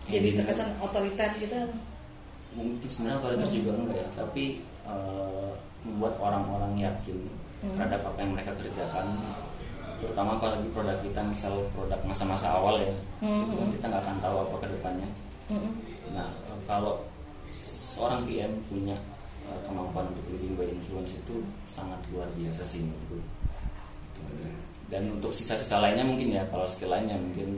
Jadi 0.04 0.36
terkesan 0.36 0.68
otoriter 0.78 1.30
gitu. 1.38 1.56
mungkin 2.52 2.86
sebenarnya 2.86 3.18
otoritas 3.18 3.50
juga 3.50 3.70
enggak 3.72 3.96
ya 3.98 4.08
tapi 4.14 4.44
eh, 4.84 5.50
membuat 5.82 6.14
orang-orang 6.18 6.78
yakin 6.78 7.18
Hmm. 7.64 7.72
terhadap 7.80 8.04
apa 8.04 8.18
yang 8.20 8.36
mereka 8.36 8.52
kerjakan 8.60 9.06
terutama 10.04 10.36
apalagi 10.36 10.68
produk 10.70 11.00
kita 11.00 11.20
misal 11.22 11.64
produk 11.72 11.96
masa-masa 12.04 12.52
awal 12.52 12.76
ya 12.78 12.92
Hmm. 13.18 13.46
itu 13.46 13.54
kan 13.56 13.68
kita 13.72 13.84
nggak 13.88 14.02
akan 14.02 14.16
tahu 14.20 14.36
apa 14.38 14.56
ke 14.58 14.68
depannya 14.70 15.08
Mm-mm. 15.48 15.72
nah 16.12 16.28
eh, 16.28 16.58
kalau 16.64 17.00
seorang 17.50 18.22
PM 18.24 18.52
punya 18.64 18.96
eh, 19.44 19.58
kemampuan 19.62 20.06
untuk 20.06 20.24
leading 20.28 20.54
by 20.54 20.66
influence 20.66 21.16
itu 21.16 21.40
sangat 21.64 21.96
luar 22.08 22.28
biasa 22.34 22.60
sih 22.62 22.80
menurutku 22.80 23.18
dan 24.86 25.08
untuk 25.10 25.32
sisa-sisa 25.32 25.80
lainnya 25.80 26.04
mungkin 26.04 26.28
ya 26.30 26.44
kalau 26.46 26.64
skill 26.64 26.92
lainnya 26.92 27.16
mungkin 27.16 27.56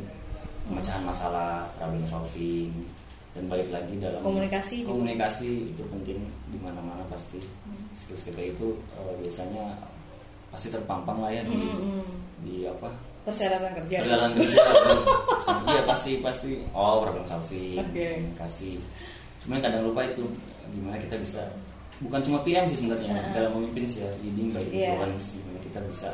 pemecahan 0.64 1.02
masalah 1.02 1.66
problem 1.74 2.02
solving 2.04 2.70
dan 3.34 3.44
balik 3.46 3.68
lagi 3.68 3.98
dalam 3.98 4.22
Komunikasi 4.22 4.80
juga. 4.80 4.88
komunikasi 4.94 5.48
itu 5.68 5.82
penting 5.86 6.18
di 6.48 6.58
mana-mana 6.58 7.02
pasti 7.06 7.42
skill-skill 7.92 8.32
kayak 8.32 8.54
itu 8.54 8.68
eh, 8.94 9.14
biasanya 9.20 9.74
pasti 10.48 10.70
terpampang 10.70 11.18
lah 11.18 11.28
ya 11.28 11.42
di 11.42 11.52
Mm-mm. 11.52 12.25
Di 12.46 12.62
apa 12.64 12.88
Persyaratan 13.22 13.74
kerja. 13.82 13.96
perjalanan 14.00 14.30
kerja 14.38 14.60
iya 15.70 15.82
pasti 15.82 16.22
pasti 16.22 16.62
oh 16.70 17.02
problem 17.02 17.26
solving 17.26 17.74
Oke. 17.76 18.06
komunikasi 18.14 18.78
cuman 19.42 19.58
kadang 19.60 19.82
lupa 19.84 20.00
itu 20.02 20.22
gimana 20.68 20.94
kita 20.96 21.18
bisa 21.18 21.42
bukan 21.98 22.20
cuma 22.20 22.38
PM 22.40 22.64
sih 22.66 22.78
sebenarnya 22.78 23.10
Uh-uh. 23.10 23.32
dalam 23.32 23.50
memimpin 23.52 23.84
sih 23.84 24.00
ya 24.00 24.10
leading 24.20 24.50
by 24.50 24.62
Iya. 24.64 24.94
influence 24.94 25.34
gimana 25.34 25.58
kita 25.60 25.78
bisa 25.84 26.08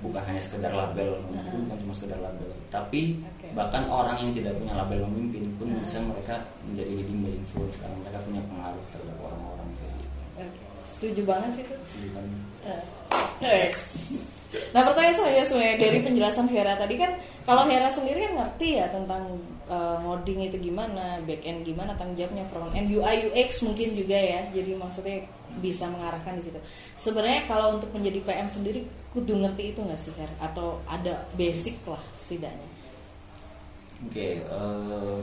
bukan 0.00 0.22
hanya 0.22 0.40
sekedar 0.40 0.68
label 0.70 1.08
memimpin 1.22 1.58
bukan 1.64 1.78
cuma 1.78 1.92
sekedar 1.92 2.18
label 2.18 2.48
tapi 2.68 3.02
Oke. 3.22 3.48
bahkan 3.52 3.84
orang 3.86 4.16
yang 4.18 4.32
tidak 4.32 4.52
punya 4.54 4.74
label 4.74 4.98
memimpin 5.06 5.44
pun 5.56 5.68
bisa 5.76 5.96
mereka 6.00 6.36
menjadi 6.62 6.92
leading 6.94 7.20
by 7.20 7.32
influence 7.32 7.76
karena 7.76 7.96
mereka 7.98 8.18
punya 8.20 8.42
pengaruh 8.42 8.84
terhadap 8.90 9.16
orang-orang 9.18 9.68
kayak 9.76 9.94
gitu 9.94 10.18
Oke. 10.38 10.60
Setuju 10.82 11.22
banget 11.22 11.50
sih 11.52 11.62
itu. 11.62 11.76
Kan 12.10 12.24
Eh, 12.66 12.80
eh. 13.46 13.68
Nah 14.74 14.82
pertanyaan 14.82 15.16
saya 15.16 15.42
sebenarnya 15.46 15.78
dari 15.78 15.98
penjelasan 16.02 16.50
Hera 16.50 16.74
tadi 16.74 16.98
kan 16.98 17.14
kalau 17.46 17.62
Hera 17.70 17.86
sendiri 17.86 18.26
kan 18.26 18.32
ngerti 18.34 18.82
ya 18.82 18.90
tentang 18.90 19.38
ngoding 20.02 20.50
itu 20.50 20.58
gimana, 20.58 21.22
back 21.22 21.46
end 21.46 21.62
gimana, 21.62 21.94
tanggung 21.94 22.18
jawabnya 22.18 22.42
front 22.50 22.74
end, 22.74 22.90
UI 22.90 23.30
UX 23.30 23.62
mungkin 23.62 23.94
juga 23.94 24.18
ya. 24.18 24.42
Jadi 24.50 24.74
maksudnya 24.74 25.22
bisa 25.62 25.86
mengarahkan 25.86 26.34
di 26.38 26.50
situ. 26.50 26.58
Sebenarnya 26.94 27.46
kalau 27.46 27.78
untuk 27.78 27.90
menjadi 27.94 28.18
PM 28.22 28.50
sendiri 28.50 28.82
kudu 29.10 29.38
ngerti 29.38 29.70
itu 29.70 29.80
nggak 29.82 29.98
sih 29.98 30.10
Hera? 30.18 30.34
Atau 30.42 30.82
ada 30.86 31.22
basic 31.34 31.78
lah 31.86 32.02
setidaknya? 32.10 32.66
oke 34.00 34.16
eh, 34.40 35.18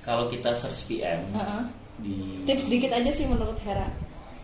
kalau 0.00 0.24
kita 0.26 0.48
search 0.50 0.88
PM 0.88 1.20
Heeh. 1.30 1.62
di 2.00 2.16
Tips 2.48 2.66
dikit 2.66 2.90
aja 2.90 3.10
sih 3.12 3.28
menurut 3.28 3.54
Hera. 3.62 3.84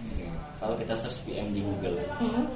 Oke, 0.05 0.29
Kalau 0.61 0.77
kita 0.77 0.93
search 0.93 1.25
PM 1.25 1.49
di 1.51 1.65
Google, 1.65 1.97
Mhm. 2.21 2.29
eh, 2.29 2.47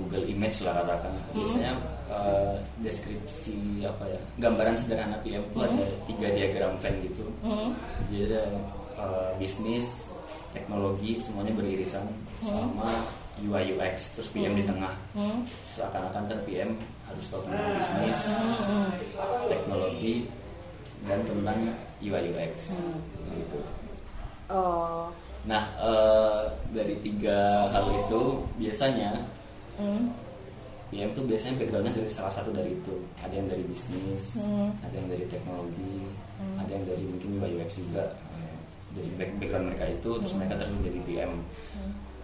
Google 0.00 0.24
Image 0.24 0.64
lah 0.64 0.80
katakan, 0.80 1.12
biasanya 1.36 1.72
eh, 2.08 2.54
deskripsi 2.80 3.84
apa 3.84 4.08
ya, 4.08 4.20
gambaran 4.40 4.74
sederhana 4.80 5.20
PM 5.20 5.44
itu 5.44 5.58
ada 5.60 5.84
tiga 6.08 6.28
diagram 6.32 6.72
Venn 6.80 6.96
gitu. 7.04 7.24
Mhm. 7.44 7.68
Jadi 8.08 8.18
ada 8.32 8.42
eh, 8.96 9.30
bisnis, 9.36 10.16
teknologi, 10.56 11.20
semuanya 11.20 11.52
beririsan 11.52 12.08
sama 12.40 12.88
UI 13.44 13.76
UX, 13.76 14.16
terus 14.16 14.28
PM 14.32 14.56
di 14.56 14.64
tengah. 14.64 14.92
Mhm. 15.12 15.44
Seakan-akan 15.76 16.24
kan 16.24 16.38
PM 16.48 16.80
harus 17.08 17.26
tahu 17.28 17.44
tentang 17.44 17.76
bisnis, 17.76 18.18
teknologi, 19.52 20.14
dan 21.04 21.20
tentang 21.28 21.58
UI 22.00 22.22
UX. 22.32 22.80
Gitu. 23.36 23.60
Oh. 24.50 25.06
Nah, 25.48 25.64
eh, 25.80 26.42
dari 26.76 27.00
tiga 27.00 27.70
hal 27.72 27.86
itu 28.04 28.44
biasanya 28.60 29.24
Mhm. 29.80 30.04
PM 30.90 31.10
tuh 31.14 31.22
biasanya 31.22 31.54
backgroundnya 31.56 31.94
dari 31.94 32.10
salah 32.10 32.28
satu 32.28 32.50
dari 32.50 32.74
itu. 32.74 32.94
Ada 33.22 33.30
yang 33.32 33.46
dari 33.46 33.62
bisnis, 33.62 34.36
Hmm. 34.36 34.74
ada 34.82 34.90
yang 34.92 35.06
dari 35.06 35.24
teknologi, 35.30 36.02
ada 36.58 36.66
yang 36.66 36.82
dari 36.82 37.04
mungkin 37.06 37.28
UI 37.38 37.50
UX 37.56 37.70
juga. 37.78 38.04
Eh, 38.34 38.54
Dari 38.90 39.06
back- 39.14 39.38
background 39.38 39.70
mereka 39.70 39.86
itu, 39.86 40.10
terus 40.18 40.34
mereka 40.34 40.58
terjun 40.58 40.82
jadi 40.82 41.00
PM. 41.06 41.32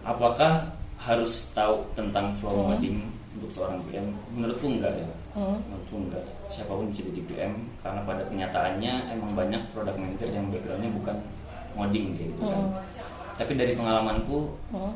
Apakah 0.03 0.67
harus 0.99 1.47
tahu 1.55 1.79
tentang 1.95 2.35
flow 2.35 2.67
coding 2.67 3.07
untuk 3.39 3.47
seorang 3.55 3.79
PM? 3.87 4.11
Menurutku 4.35 4.67
enggak 4.67 4.91
ya. 4.99 5.07
Menurutku 5.39 5.95
enggak. 5.95 6.23
Siapa 6.51 6.75
pun 6.75 6.91
bisa 6.91 7.07
jadi 7.07 7.21
PM 7.23 7.53
karena 7.79 8.03
pada 8.03 8.23
kenyataannya 8.27 8.93
emang 9.15 9.31
banyak 9.31 9.61
product 9.71 9.95
manager 9.95 10.27
yang 10.27 10.51
backgroundnya 10.51 10.91
bukan 10.91 11.17
kayak 12.11 12.35
gitu 12.35 12.41
kan. 12.43 12.63
Tapi 13.39 13.51
dari 13.55 13.71
pengalamanku 13.71 14.39
Hmm. 14.75 14.91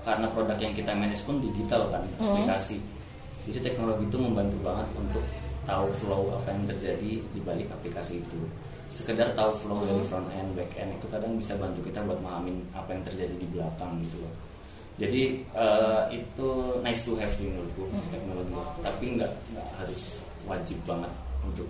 Karena 0.00 0.26
produk 0.32 0.58
yang 0.58 0.72
kita 0.72 0.92
manage 0.96 1.22
pun 1.24 1.38
digital 1.40 1.88
kan, 1.92 2.02
aplikasi. 2.18 2.76
Jadi 3.48 3.58
teknologi 3.72 4.04
itu 4.06 4.18
membantu 4.20 4.56
banget 4.60 4.88
untuk 4.96 5.24
tahu 5.64 5.86
flow 6.02 6.22
apa 6.40 6.48
yang 6.52 6.64
terjadi 6.68 7.12
di 7.20 7.40
balik 7.40 7.68
aplikasi 7.72 8.20
itu. 8.20 8.38
Sekedar 8.90 9.30
tahu 9.38 9.54
flow 9.60 9.86
dari 9.86 10.02
front 10.08 10.26
end, 10.34 10.50
back 10.58 10.72
end 10.76 10.98
itu 10.98 11.06
kadang 11.08 11.38
bisa 11.38 11.54
bantu 11.56 11.78
kita 11.84 12.02
buat 12.02 12.18
memahami 12.20 12.58
apa 12.74 12.90
yang 12.90 13.02
terjadi 13.06 13.34
di 13.38 13.46
belakang 13.54 13.96
gitu 14.02 14.18
loh. 14.24 14.34
Jadi 15.00 15.22
eh, 15.56 16.02
itu 16.12 16.48
nice 16.84 17.02
to 17.06 17.16
have 17.16 17.32
sih 17.32 17.48
menurutku 17.48 17.88
teknologi, 18.12 18.52
tapi 18.84 19.04
nggak 19.16 19.32
nggak 19.56 19.68
harus 19.80 20.20
wajib 20.44 20.76
banget 20.84 21.12
untuk 21.40 21.68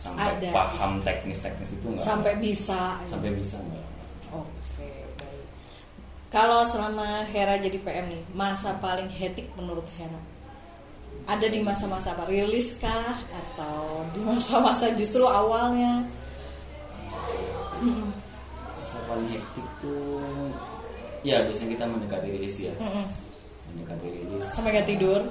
sampai 0.00 0.34
Ada. 0.42 0.50
paham 0.50 0.98
teknis-teknis 1.06 1.70
itu 1.70 1.86
nggak 1.94 2.02
Sampai 2.02 2.34
bisa. 2.42 2.98
sampai 3.06 3.30
bisa 3.38 3.54
nggak. 3.62 3.81
Kalau 6.32 6.64
selama 6.64 7.28
Hera 7.28 7.60
jadi 7.60 7.76
PM 7.76 8.08
nih, 8.08 8.22
masa 8.32 8.72
paling 8.80 9.06
hektik 9.12 9.52
menurut 9.52 9.84
Hera? 10.00 10.16
Ada 11.28 11.46
di 11.46 11.60
masa-masa 11.60 12.16
apa? 12.16 12.24
Rilis 12.24 12.80
kah? 12.80 13.14
Atau 13.30 14.02
di 14.16 14.20
masa-masa 14.24 14.88
justru 14.96 15.22
awalnya? 15.22 16.02
Masa 18.80 18.98
paling 19.06 19.28
hektik 19.28 19.66
tuh 19.78 20.24
ya 21.22 21.38
biasanya 21.46 21.78
kita 21.78 21.84
mendekati 21.86 22.28
rilis 22.34 22.56
ya 22.58 22.74
Mm-mm. 22.82 23.06
mendekati 23.70 24.06
rilis 24.10 24.42
Sampai 24.42 24.74
gak 24.74 24.90
tidur? 24.90 25.22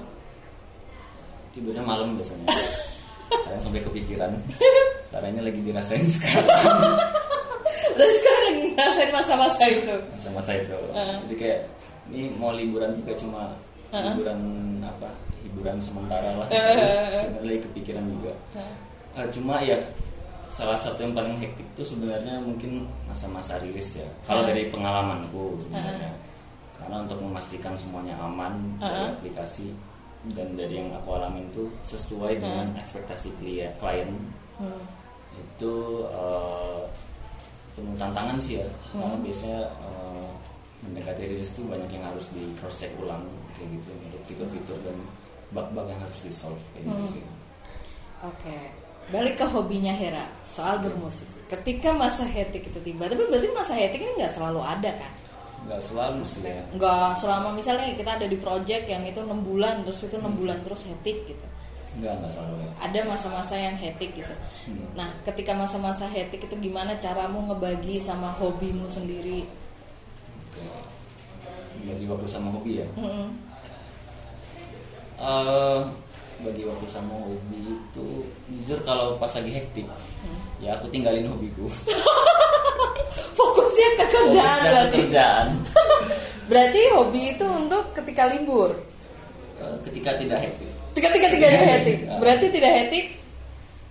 tidurnya 1.52 1.84
malam 1.84 2.16
biasanya 2.16 2.48
kadang 3.44 3.60
sampai 3.60 3.84
kepikiran 3.84 4.32
caranya 5.12 5.44
lagi 5.44 5.60
dirasain 5.60 6.08
sekarang 6.08 6.48
Dan 8.00 8.08
sekarang 8.08 8.44
lagi 8.48 8.62
ngerasain 8.72 9.01
masa-masa 9.12 9.64
itu. 9.68 9.96
masa-masa 10.12 10.52
itu 10.56 10.76
Heeh. 10.92 11.18
jadi 11.26 11.36
kayak 11.38 11.60
ini 12.10 12.22
mau 12.36 12.52
liburan 12.52 12.92
juga 12.94 13.14
cuma 13.16 13.42
Heeh. 13.90 14.04
liburan 14.10 14.40
apa 14.82 15.10
hiburan 15.42 15.78
sementara 15.78 16.36
lah 16.36 16.48
Heeh. 16.48 17.16
sebenarnya 17.16 17.48
lagi 17.48 17.62
kepikiran 17.66 18.06
juga 18.10 18.34
Eh, 19.12 19.28
cuma 19.28 19.60
ya 19.60 19.76
salah 20.48 20.76
satu 20.76 21.00
yang 21.02 21.12
paling 21.12 21.36
hektik 21.38 21.68
itu 21.70 21.84
sebenarnya 21.86 22.40
mungkin 22.40 22.88
masa-masa 23.04 23.60
rilis 23.60 23.96
ya 23.96 24.08
kalau 24.24 24.40
Heeh. 24.42 24.50
dari 24.50 24.64
pengalamanku 24.68 25.60
sebenarnya 25.62 26.12
karena 26.76 26.96
untuk 27.04 27.20
memastikan 27.20 27.76
semuanya 27.76 28.16
aman 28.18 28.56
Uh-uh. 28.78 28.88
dari 28.88 29.06
aplikasi 29.14 29.68
dan 30.32 30.54
dari 30.54 30.78
yang 30.78 30.90
aku 30.94 31.12
alamin 31.12 31.44
itu 31.50 31.66
sesuai 31.84 32.38
dengan 32.38 32.72
ekspektasi 32.78 33.30
klien 33.36 33.72
klien 33.76 34.10
Hmm. 34.56 34.78
itu 35.34 35.74
eh, 36.06 36.82
penuh 37.82 37.98
tantangan 37.98 38.38
sih 38.38 38.54
ya 38.58 38.68
karena 38.92 39.12
Hmm. 39.12 39.24
biasanya 39.24 39.62
eh, 39.82 40.30
mendekati 40.82 41.22
rilis 41.28 41.52
itu 41.52 41.62
banyak 41.66 41.90
yang 41.90 42.06
harus 42.06 42.26
di 42.32 42.44
cross 42.58 42.78
check 42.78 42.94
ulang 42.98 43.22
kayak 43.54 43.70
gitu 43.76 43.90
untuk 43.94 44.22
fitur-fitur 44.26 44.78
dan 44.82 44.98
bug-bug 45.52 45.86
yang 45.86 46.00
harus 46.00 46.20
di 46.22 46.32
solve 46.32 46.62
kayak 46.72 46.86
gitu 46.88 47.04
Hmm. 47.04 47.14
sih 47.14 47.24
Oke, 48.22 48.58
balik 49.10 49.34
ke 49.36 49.46
hobinya 49.46 49.90
Hera 49.92 50.30
soal 50.46 50.78
bermusik. 50.78 51.26
Ketika 51.50 51.90
masa 51.90 52.22
hectic 52.22 52.70
itu 52.70 52.78
tiba, 52.80 53.10
tapi 53.10 53.26
berarti 53.26 53.50
masa 53.50 53.74
hectic 53.74 53.98
ini 53.98 54.14
nggak 54.16 54.34
selalu 54.34 54.62
ada 54.62 54.92
kan? 54.94 55.14
nggak 55.62 55.78
selalu 55.78 56.22
sih 56.26 56.42
ya 56.42 56.58
Nggak 56.74 57.14
selama 57.18 57.54
misalnya 57.54 57.94
kita 57.94 58.18
ada 58.18 58.26
di 58.26 58.34
project 58.34 58.82
yang 58.86 59.06
itu 59.06 59.22
enam 59.22 59.42
bulan, 59.42 59.82
terus 59.86 60.06
itu 60.06 60.18
enam 60.18 60.34
bulan 60.34 60.58
terus 60.62 60.86
hectic 60.86 61.22
gitu. 61.26 61.46
Nggak 61.94 62.14
nggak 62.18 62.32
selalu 62.32 62.56
ya 62.58 62.70
Ada 62.82 63.00
masa-masa 63.04 63.56
yang 63.56 63.76
hectic 63.76 64.16
gitu. 64.16 64.36
Hmm. 64.66 64.88
Nah, 64.94 65.12
ketika 65.24 65.52
masa-masa 65.52 66.08
hectic 66.08 66.40
itu 66.42 66.56
gimana 66.58 66.96
caramu 66.96 67.44
ngebagi 67.46 67.98
sama 67.98 68.32
hobimu 68.34 68.88
sendiri? 68.88 69.44
Bagi 71.82 72.06
waktu 72.06 72.28
sama 72.28 72.52
hobi 72.52 72.78
ya 72.78 72.88
Mm-mm. 72.94 73.28
Eh, 75.18 75.80
bagi 76.42 76.64
waktu 76.64 76.86
sama 76.86 77.14
hobi 77.20 77.62
itu 77.72 78.08
jujur 78.52 78.80
kalau 78.82 79.18
pas 79.18 79.30
lagi 79.32 79.52
hektik 79.52 79.86
Hmm. 80.22 80.38
ya 80.62 80.78
aku 80.78 80.86
tinggalin 80.88 81.26
hobiku 81.26 81.66
Fokusnya 83.38 83.90
ke 83.92 84.06
kerjaan 84.08 84.30
Fokusnya 84.30 84.70
berarti. 84.70 84.98
kerjaan 85.00 85.48
Berarti 86.52 86.80
hobi 86.94 87.22
itu 87.32 87.48
untuk 87.48 87.84
ketika 87.96 88.28
libur. 88.28 88.70
Eh, 89.58 89.76
ketika 89.84 90.14
tidak 90.16 90.40
hektik 90.42 90.70
Ketika 90.92 91.28
tidak 91.32 91.48
ada 91.52 91.66
hectic. 91.78 91.98
Ah. 92.08 92.20
Berarti 92.20 92.46
tidak 92.52 92.72
hectic 92.76 93.06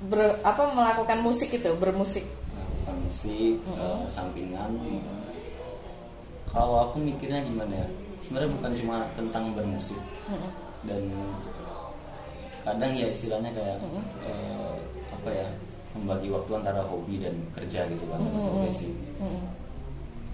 ber, 0.05 0.37
apa 0.45 0.63
melakukan 0.73 1.19
musik 1.25 1.53
itu, 1.53 1.71
bermusik. 1.77 2.25
melakukan 2.53 2.97
musik 3.05 3.57
eh, 3.77 4.01
sampingan 4.09 4.73
kalau 6.51 6.91
aku 6.91 6.99
mikirnya 6.99 7.41
gimana 7.47 7.75
ya 7.87 7.89
sebenarnya 8.21 8.51
bukan 8.59 8.73
cuma 8.83 8.97
tentang 9.15 9.45
bermusik 9.55 10.01
Mm-mm. 10.29 10.51
dan 10.85 11.03
kadang 12.67 12.93
ya 12.93 13.07
istilahnya 13.09 13.51
kayak 13.55 13.79
eh, 14.27 14.75
apa 15.15 15.31
ya 15.31 15.49
membagi 15.97 16.29
waktu 16.31 16.51
antara 16.59 16.83
hobi 16.87 17.19
dan 17.19 17.35
kerja 17.55 17.87
gitu 17.89 18.05
kan 18.11 18.19
dan 18.21 18.35
profesi 18.35 18.91
Mm-mm. 19.23 19.47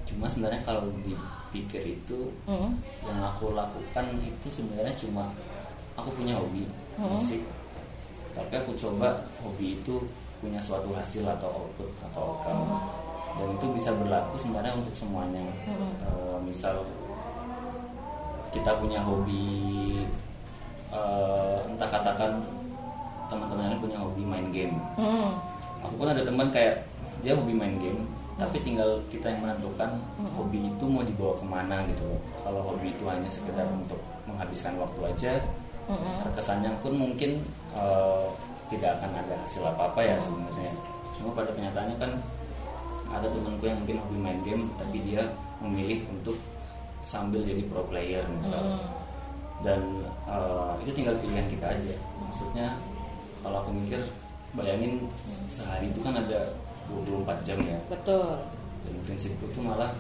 cuma 0.08 0.26
sebenarnya 0.32 0.60
kalau 0.64 0.88
dipikir 1.04 1.84
itu 1.84 2.32
Mm-mm. 2.48 2.72
yang 3.04 3.20
aku 3.22 3.52
lakukan 3.52 4.06
itu 4.24 4.46
sebenarnya 4.48 4.96
cuma 4.96 5.30
aku 5.96 6.10
punya 6.14 6.36
hobi 6.36 6.64
Hmm. 6.96 7.12
musik 7.12 7.44
tapi 8.32 8.52
aku 8.54 8.72
coba 8.74 9.20
hobi 9.38 9.76
itu 9.76 10.00
punya 10.36 10.56
suatu 10.56 10.92
hasil 10.92 11.24
atau 11.26 11.48
output 11.50 11.90
atau 12.04 12.20
outcome 12.32 12.64
Hmm. 12.66 12.80
dan 13.36 13.48
itu 13.52 13.66
bisa 13.72 13.90
berlaku 13.92 14.36
sebenarnya 14.36 14.72
untuk 14.74 14.92
semuanya 14.92 15.44
Hmm. 15.64 15.92
Eh, 16.02 16.38
misal 16.42 16.80
kita 18.48 18.72
punya 18.76 19.00
hobi 19.00 20.00
eh, 20.88 21.56
entah 21.66 21.88
katakan 21.90 22.40
teman-teman 23.26 23.68
yang 23.68 23.82
punya 23.82 23.98
hobi 23.98 24.22
main 24.22 24.48
game 24.48 24.78
Mm-mm. 24.96 25.34
aku 25.82 25.94
pun 25.98 26.08
ada 26.08 26.22
teman 26.22 26.48
kayak 26.48 26.86
dia 27.20 27.34
hobi 27.34 27.52
main 27.52 27.76
game 27.76 28.06
tapi 28.36 28.60
tinggal 28.60 29.00
kita 29.08 29.28
yang 29.28 29.42
menentukan 29.42 29.98
hobi 30.32 30.62
itu 30.62 30.84
mau 30.86 31.02
dibawa 31.02 31.34
ke 31.34 31.44
mana 31.44 31.76
gitu 31.90 32.06
kalau 32.38 32.60
hobi 32.62 32.94
itu 32.94 33.02
hanya 33.04 33.26
sekedar 33.26 33.66
untuk 33.66 33.98
menghabiskan 34.24 34.78
waktu 34.78 35.00
aja 35.04 35.32
Mm-mm. 35.86 36.16
terkesannya 36.26 36.70
pun 36.82 36.92
mungkin 36.98 37.38
eh, 37.74 38.26
tidak 38.66 38.98
akan 38.98 39.10
ada 39.22 39.34
hasil 39.46 39.62
apa 39.62 39.94
apa 39.94 40.00
ya 40.02 40.16
sebenarnya. 40.18 40.72
Cuma 41.14 41.30
pada 41.32 41.50
kenyataannya 41.54 41.96
kan 42.02 42.12
ada 43.14 43.30
temanku 43.30 43.64
yang 43.70 43.78
mungkin 43.80 43.96
hobi 44.02 44.18
main 44.18 44.40
game 44.42 44.66
tapi 44.74 44.98
dia 45.06 45.22
memilih 45.62 46.02
untuk 46.10 46.34
sambil 47.06 47.46
jadi 47.46 47.62
pro 47.70 47.86
player 47.86 48.26
misal. 48.42 48.82
Dan 49.62 49.80
eh, 50.26 50.72
itu 50.82 50.90
tinggal 50.92 51.14
pilihan 51.22 51.46
kita 51.46 51.66
aja. 51.70 51.94
Maksudnya 52.18 52.74
kalau 53.46 53.62
aku 53.62 53.70
mikir 53.70 54.02
bayangin 54.58 55.06
sehari 55.46 55.86
itu 55.92 56.02
kan 56.02 56.18
ada 56.18 56.50
24 56.90 57.46
jam 57.46 57.58
ya. 57.62 57.78
Betul. 57.90 58.42
dan 58.86 58.94
prinsipku 59.02 59.50
tuh 59.50 59.66
malah 59.66 59.90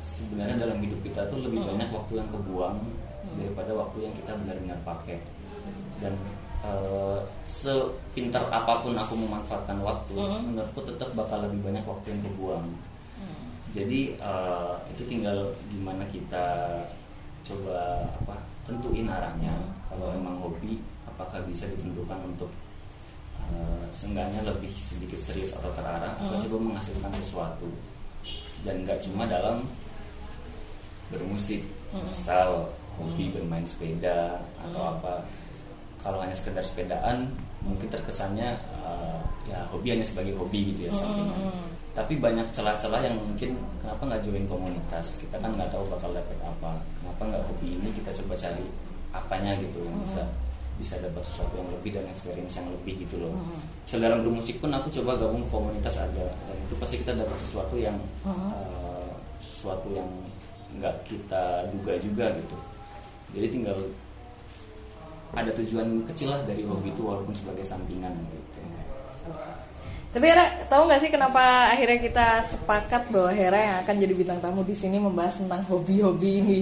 sebenarnya 0.00 0.56
dalam 0.56 0.80
hidup 0.80 1.00
kita 1.04 1.20
tuh 1.28 1.36
lebih 1.44 1.60
banyak 1.64 1.88
waktu 1.92 2.12
yang 2.16 2.28
kebuang 2.32 2.80
daripada 3.36 3.70
waktu 3.72 3.98
yang 4.04 4.14
kita 4.18 4.32
benar-benar 4.36 4.78
pakai. 4.84 5.18
Dan 6.02 6.14
eh, 6.64 7.20
sepintar 7.44 8.44
apa 8.48 8.80
pun 8.80 8.94
aku 8.96 9.14
memanfaatkan 9.16 9.78
waktu 9.84 10.14
Mm. 10.16 10.52
menurutku 10.52 10.80
tetap 10.84 11.12
bakal 11.12 11.44
lebih 11.44 11.60
banyak 11.60 11.84
waktu 11.84 12.06
yang 12.12 12.22
kebuang 12.24 12.66
jadi 13.74 14.14
eh, 14.14 14.74
itu 14.94 15.02
tinggal 15.10 15.50
gimana 15.66 16.06
kita 16.06 16.78
coba 17.42 18.06
apa 18.22 18.38
tentuin 18.62 19.10
arahnya. 19.10 19.50
Kalau 19.90 20.14
emang 20.14 20.38
hobi 20.38 20.78
apakah 21.10 21.42
bisa 21.50 21.66
ditentukan 21.66 22.22
untuk 22.22 22.54
eh, 23.50 23.84
seenggaknya 23.90 24.46
lebih 24.46 24.70
sedikit 24.78 25.18
serius 25.18 25.58
atau 25.58 25.74
terarah 25.74 26.14
atau 26.22 26.38
coba 26.46 26.70
menghasilkan 26.70 27.10
sesuatu. 27.18 27.66
Dan 28.62 28.86
nggak 28.86 29.02
cuma 29.02 29.26
dalam 29.26 29.66
bermusik 31.10 31.66
misal 32.06 32.70
hobi 33.00 33.34
bermain 33.34 33.66
sepeda 33.66 34.38
atau 34.70 34.82
apa. 34.98 35.24
Kalau 36.04 36.20
hanya 36.20 36.36
sekedar 36.36 36.64
sepedaan 36.64 37.32
mungkin 37.64 37.88
terkesannya 37.88 38.54
eh, 38.84 39.18
ya 39.48 39.64
hobi 39.72 39.96
hanya 39.96 40.04
sebagai 40.04 40.36
hobi 40.36 40.74
gitu 40.76 40.88
ya 40.88 40.92
sampingan 40.92 41.40
tapi 41.94 42.18
banyak 42.18 42.42
celah-celah 42.50 43.06
yang 43.06 43.14
mungkin 43.22 43.54
kenapa 43.78 44.02
nggak 44.02 44.22
join 44.26 44.44
komunitas? 44.50 45.22
Kita 45.22 45.38
kan 45.38 45.54
nggak 45.54 45.70
tahu 45.70 45.86
bakal 45.86 46.10
dapet 46.10 46.34
apa. 46.42 46.74
Kenapa 46.98 47.22
nggak 47.22 47.42
hobi 47.46 47.78
ini? 47.78 47.88
Kita 47.94 48.10
coba 48.18 48.34
cari 48.34 48.66
apanya 49.14 49.54
gitu 49.62 49.78
yang 49.78 49.94
bisa 50.02 50.26
bisa 50.74 50.98
dapat 50.98 51.22
sesuatu 51.22 51.54
yang 51.54 51.70
lebih 51.70 51.94
dan 51.94 52.02
experience 52.10 52.58
yang 52.58 52.66
lebih 52.66 53.06
gitu 53.06 53.22
loh. 53.22 53.30
Misal 53.86 54.02
dalam 54.02 54.26
bermusik 54.26 54.58
pun 54.58 54.74
aku 54.74 54.90
coba 54.90 55.22
gabung 55.22 55.46
ke 55.46 55.50
komunitas 55.54 56.02
ada. 56.02 56.26
Dan 56.34 56.56
itu 56.66 56.74
pasti 56.82 56.98
kita 56.98 57.14
dapat 57.14 57.38
sesuatu 57.38 57.78
yang 57.78 57.94
eh, 58.26 59.10
sesuatu 59.38 59.86
yang 59.94 60.10
nggak 60.82 61.06
kita 61.06 61.70
duga 61.70 61.94
juga 62.02 62.26
gitu. 62.34 62.58
Jadi 63.34 63.46
tinggal 63.50 63.78
ada 65.34 65.50
tujuan 65.50 66.06
kecil 66.06 66.30
lah 66.30 66.40
dari 66.46 66.62
hobi 66.62 66.94
itu 66.94 67.02
walaupun 67.02 67.34
sebagai 67.34 67.66
sampingan 67.66 68.14
gitu. 68.14 68.54
Tapi 70.14 70.30
Hera, 70.30 70.46
tahu 70.70 70.86
nggak 70.86 71.00
sih 71.02 71.10
kenapa 71.10 71.74
akhirnya 71.74 71.98
kita 71.98 72.26
sepakat 72.46 73.10
bahwa 73.10 73.34
Hera 73.34 73.58
yang 73.58 73.76
akan 73.82 73.94
jadi 73.98 74.14
bintang 74.14 74.38
tamu 74.38 74.62
di 74.62 74.70
sini 74.70 75.02
membahas 75.02 75.42
tentang 75.42 75.66
hobi-hobi 75.66 76.30
ini? 76.38 76.58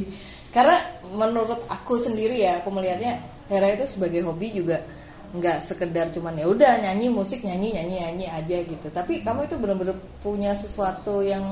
Karena 0.48 0.80
menurut 1.12 1.68
aku 1.68 2.00
sendiri 2.00 2.40
ya, 2.40 2.64
aku 2.64 2.72
melihatnya 2.72 3.20
Hera 3.52 3.76
itu 3.76 3.84
sebagai 3.84 4.24
hobi 4.24 4.56
juga 4.56 4.80
nggak 5.32 5.64
sekedar 5.64 6.12
cuman 6.12 6.36
ya 6.36 6.44
udah 6.44 6.80
nyanyi 6.80 7.08
musik 7.08 7.40
nyanyi 7.40 7.76
nyanyi 7.76 7.96
nyanyi 8.00 8.26
aja 8.32 8.56
gitu. 8.64 8.88
Tapi 8.88 9.20
kamu 9.20 9.44
itu 9.44 9.56
benar-benar 9.60 9.96
punya 10.24 10.56
sesuatu 10.56 11.20
yang 11.20 11.44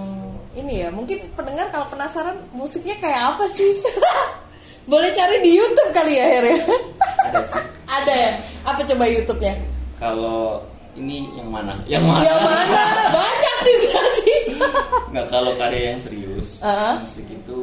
ini 0.56 0.80
ya. 0.80 0.88
Mungkin 0.88 1.37
pendengar 1.37 1.68
kalau 1.68 1.85
penasaran 1.92 2.40
musiknya 2.56 2.96
kayak 2.96 3.37
apa 3.37 3.44
sih? 3.52 3.72
Boleh 4.90 5.11
cari 5.14 5.38
di 5.38 5.55
YouTube 5.55 5.90
kali 5.94 6.18
ya. 6.18 6.26
Ada 6.42 6.50
sih. 6.50 7.62
Ada 7.87 8.11
ya? 8.12 8.31
Apa 8.66 8.83
coba 8.83 9.05
YouTube-nya? 9.07 9.55
Kalau 10.03 10.66
ini 10.98 11.31
yang 11.38 11.46
mana? 11.46 11.79
Yang 11.87 12.11
mana? 12.11 12.22
Yang 12.26 12.40
mana? 12.42 12.83
Banyak 13.14 13.57
nih 13.62 13.76
berarti. 13.87 14.35
Nggak 15.14 15.26
kalau 15.31 15.53
karya 15.55 15.94
yang 15.94 16.00
serius, 16.03 16.59
Uh-uh. 16.59 16.98
musik 17.07 17.26
itu 17.31 17.59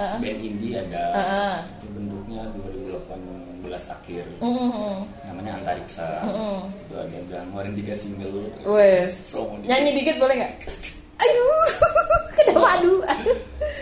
Uh-uh. 0.00 0.16
band 0.16 0.40
indie 0.40 0.80
ada. 0.80 1.04
Uh-uh. 1.12 1.56
Itu 1.76 1.86
bentuknya 1.92 2.40
2018 3.68 3.92
akhir. 3.92 4.24
Mm-mm. 4.40 4.96
Namanya 5.28 5.52
Antariksa. 5.60 6.08
Mm-mm. 6.24 6.58
Itu 6.88 6.94
ada 6.96 7.12
yang 7.12 7.24
udah 7.28 7.40
ngeluarin 7.52 7.74
tiga 7.76 7.92
single. 7.92 8.48
Wes. 8.64 9.36
Nyanyi 9.68 9.90
dikit 10.00 10.16
boleh 10.16 10.40
nggak? 10.40 10.54
Aduh, 11.20 11.64
kenapa 12.40 12.68
aduh? 12.80 13.00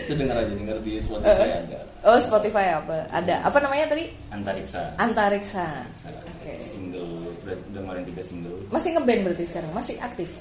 Itu 0.03 0.11
denger 0.19 0.35
aja 0.43 0.53
denger 0.59 0.77
di 0.83 0.91
Spotify 0.99 1.55
ada. 1.55 1.79
Oh 2.01 2.17
Spotify 2.17 2.81
apa? 2.81 3.05
Ada. 3.13 3.45
Apa 3.45 3.61
namanya 3.61 3.93
tadi? 3.93 4.09
Antariksa. 4.33 4.97
Antariksa. 4.97 5.85
Oke. 6.09 6.17
Oke. 6.41 6.53
Single 6.65 7.29
udah, 7.45 7.55
udah 7.73 7.81
ngeluarin 7.85 8.05
tiga 8.09 8.23
single. 8.25 8.57
Masih 8.73 8.97
ngeband 8.97 9.21
berarti 9.29 9.45
sekarang? 9.45 9.69
Masih 9.69 9.95
aktif? 10.01 10.33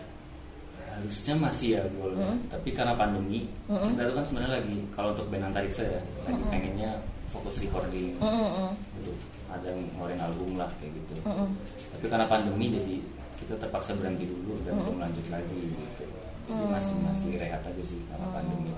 harusnya 1.01 1.35
masih 1.40 1.68
ya 1.81 1.83
gue 1.88 2.12
tapi 2.53 2.68
karena 2.77 2.92
pandemi 2.92 3.49
kita 3.64 4.01
itu 4.05 4.12
kan 4.12 4.25
sebenarnya 4.29 4.53
lagi 4.61 4.77
kalau 4.92 5.16
untuk 5.16 5.27
band 5.33 5.49
Antariksa 5.49 5.88
ya 5.88 6.01
lagi 6.29 6.42
pengennya 6.53 6.90
fokus 7.33 7.57
recording 7.64 8.20
Mm-mm. 8.20 8.77
untuk 9.01 9.16
ada 9.49 9.64
yang 9.73 9.81
ngeluarin 9.96 10.20
album 10.20 10.61
lah 10.61 10.68
kayak 10.77 10.92
gitu 10.92 11.25
Mm-mm. 11.25 11.49
tapi 11.96 12.05
karena 12.05 12.27
pandemi 12.29 12.66
jadi 12.68 12.96
kita 13.40 13.55
terpaksa 13.57 13.96
berhenti 13.96 14.29
dulu 14.29 14.61
dan 14.68 14.77
belum 14.77 15.01
lanjut 15.01 15.27
lagi 15.33 15.61
gitu 15.73 16.05
jadi 16.53 16.64
masih 16.68 16.96
masih 17.09 17.31
rehat 17.40 17.62
aja 17.64 17.83
sih 17.83 18.01
karena 18.12 18.27
pandemi 18.37 18.70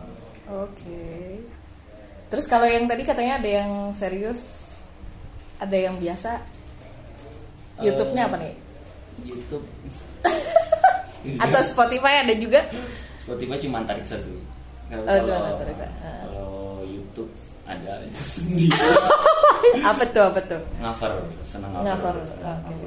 Oke. 0.51 1.39
Terus 2.33 2.49
kalau 2.49 2.65
yang 2.65 2.89
tadi 2.89 3.05
katanya 3.05 3.37
ada 3.45 3.51
yang 3.61 3.71
serius, 3.93 4.73
ada 5.61 5.77
yang 5.77 6.01
biasa. 6.01 6.41
YouTube-nya 7.85 8.25
Eh, 8.25 8.29
apa 8.33 8.37
nih? 8.41 8.55
YouTube 9.21 9.65
Atau 11.45 11.61
Spotify 11.61 12.25
ada 12.25 12.33
juga? 12.33 12.65
Spotify 13.21 13.61
cuma 13.61 13.85
tarik 13.85 14.09
sih. 14.09 14.17
Kalau 14.89 15.05
Oh, 15.05 15.19
cuma. 15.21 15.45
Ah. 15.45 16.25
kalau 16.25 16.53
YouTube 16.89 17.29
ada 17.69 18.01
YouTube 18.01 18.33
sendiri. 18.41 18.81
apa 19.93 20.03
tuh 20.09 20.25
apa 20.33 20.41
tuh? 20.49 20.63
Cover, 20.81 21.13
senang 21.45 21.85
cover 21.85 22.17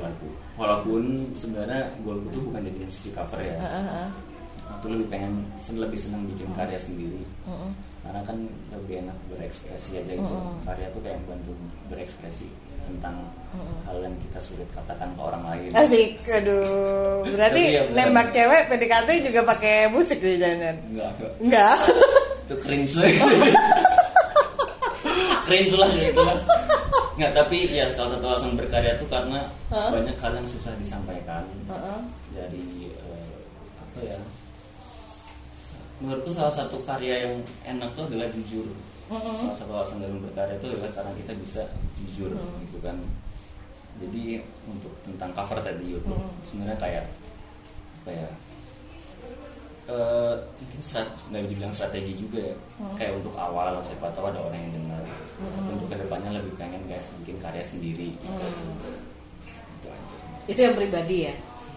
lagu. 0.01 0.27
Walaupun 0.57 1.01
sebenarnya 1.37 1.85
gue 2.01 2.13
tuh 2.33 2.41
bukan 2.49 2.65
jadi 2.65 2.77
musisi 2.81 3.13
cover 3.13 3.45
ya. 3.45 3.53
Heeh, 3.61 3.83
heeh. 3.93 4.09
Aku 4.73 4.89
lebih 4.89 5.05
pengen 5.13 5.45
lebih 5.77 6.01
senang 6.01 6.25
bikin 6.33 6.49
karya 6.57 6.81
sendiri. 6.81 7.21
Heeh. 7.45 7.71
Karena 8.05 8.21
kan 8.21 8.37
lebih 8.69 9.01
enak 9.01 9.17
berekspresi 9.33 9.97
aja 9.97 10.13
gitu. 10.13 10.29
Mm-mm. 10.29 10.61
Karya 10.61 10.93
tuh 10.93 11.01
kayak 11.01 11.25
bantu 11.25 11.57
berekspresi 11.89 12.53
tentang 12.85 13.33
hal 13.89 13.97
yang 13.97 14.13
kita 14.21 14.37
sulit 14.37 14.69
katakan 14.77 15.09
ke 15.17 15.21
orang 15.25 15.41
lain. 15.41 15.73
Asik, 15.73 16.21
aduh. 16.29 17.25
Berarti 17.25 17.61
ya 17.73 17.81
nembak 17.89 18.29
cewek 18.29 18.69
PDKT 18.69 19.09
juga 19.25 19.41
pakai 19.41 19.89
musik 19.89 20.21
nih 20.21 20.37
jangan? 20.37 20.75
Enggak, 20.93 21.09
enggak. 21.17 21.33
Enggak. 21.41 21.77
itu 22.45 22.55
cringe 22.61 22.93
lah 23.01 23.09
cringe 25.49 25.73
lah 25.81 25.89
gitu 25.97 26.21
kan 26.21 26.37
nggak 27.15 27.31
tapi 27.31 27.57
ya 27.73 27.87
salah 27.89 28.11
satu 28.13 28.25
alasan 28.27 28.53
berkarya 28.59 28.93
tuh 29.01 29.07
karena 29.09 29.39
Hah? 29.73 29.89
banyak 29.89 30.13
hal 30.19 30.31
yang 30.35 30.45
susah 30.45 30.75
disampaikan 30.77 31.41
Heeh. 31.65 31.99
dari 32.35 32.91
eh, 32.91 33.39
apa 33.81 33.99
ya 34.03 34.19
menurutku 35.97 36.31
salah 36.31 36.51
satu 36.51 36.83
karya 36.83 37.25
yang 37.25 37.35
enak 37.65 37.89
tuh 37.93 38.03
adalah 38.05 38.27
jujur 38.29 38.67
Mm-mm. 39.05 39.33
salah 39.33 39.55
satu 39.55 39.71
alasan 39.71 40.01
dalam 40.01 40.19
berkarya 40.19 40.57
itu 40.57 40.67
adalah 40.69 40.91
karena 40.91 41.11
kita 41.15 41.33
bisa 41.37 41.61
jujur 41.97 42.31
Mm. 42.35 42.55
gitu 42.67 42.77
kan 42.81 42.97
jadi 43.95 44.43
untuk 44.67 44.91
tentang 45.03 45.31
cover 45.31 45.59
tadi 45.59 45.85
YouTube 45.87 46.19
Mm. 46.19 46.31
sebenarnya 46.43 46.77
kayak 46.77 47.05
apa 48.03 48.11
ya 48.11 48.29
eh, 49.85 50.33
mungkin 50.57 50.81
strat, 50.81 51.05
nggak 51.29 51.45
dibilang 51.45 51.69
strategi 51.69 52.17
juga 52.17 52.41
ya 52.41 52.55
Hmm. 52.75 52.97
kayak 52.97 53.21
untuk 53.21 53.37
awal 53.37 53.77
siapa 53.79 54.09
tahu 54.11 54.33
ada 54.33 54.41
orang 54.41 54.57
yang 54.59 54.73
dengar 54.81 55.03
Tapi 55.37 55.69
untuk 55.69 55.87
ke 55.87 55.97
depannya 56.01 56.31
lebih 56.33 56.53
pengen 56.57 56.81
kayak 56.89 57.05
bikin 57.21 57.37
karya 57.37 57.61
sendiri 57.61 58.09
Hmm. 58.17 58.41
Itu 59.77 59.87
aja. 59.87 60.15
Itu 60.49 60.59
yang 60.59 60.75
pribadi 60.75 61.29
ya. 61.29 61.33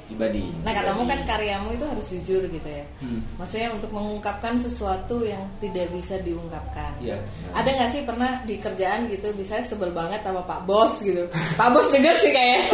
Pribadi 0.08 0.48
Nah 0.64 0.72
katamu 0.72 1.04
kan 1.04 1.20
karyamu 1.28 1.68
itu 1.76 1.84
harus 1.84 2.06
jujur 2.08 2.42
gitu 2.48 2.68
ya. 2.68 2.84
Hmm. 3.04 3.20
Maksudnya 3.36 3.68
untuk 3.70 3.92
mengungkapkan 3.92 4.56
sesuatu 4.56 5.20
yang 5.22 5.44
tidak 5.60 5.92
bisa 5.92 6.16
diungkapkan. 6.24 6.96
Iya. 6.98 7.20
Ada 7.52 7.68
nggak 7.68 7.90
sih 7.92 8.02
pernah 8.08 8.40
di 8.48 8.56
kerjaan 8.56 9.12
gitu, 9.12 9.28
misalnya 9.36 9.68
sebel 9.68 9.92
banget 9.92 10.24
sama 10.24 10.40
Pak 10.42 10.64
Bos 10.64 10.98
gitu. 11.04 11.28
Pak 11.60 11.68
Bos 11.70 11.92
denger 11.92 12.16
sih 12.18 12.32
kayaknya. 12.32 12.64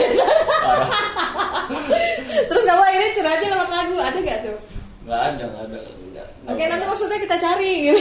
Terus 2.49 2.65
kamu 2.65 2.83
akhirnya 2.83 3.11
curhatnya 3.19 3.49
lewat 3.51 3.69
lagu, 3.71 3.97
ada 3.99 4.19
nggak 4.19 4.41
tuh? 4.47 4.59
nggak 5.05 5.21
ada 5.21 5.45
nggak 5.45 5.65
ada 5.69 5.79
nggak, 5.85 6.27
Oke 6.49 6.57
nggak 6.57 6.69
nanti 6.73 6.85
maksudnya 6.89 7.19
kita 7.21 7.37
cari 7.37 7.71
gitu. 7.85 8.01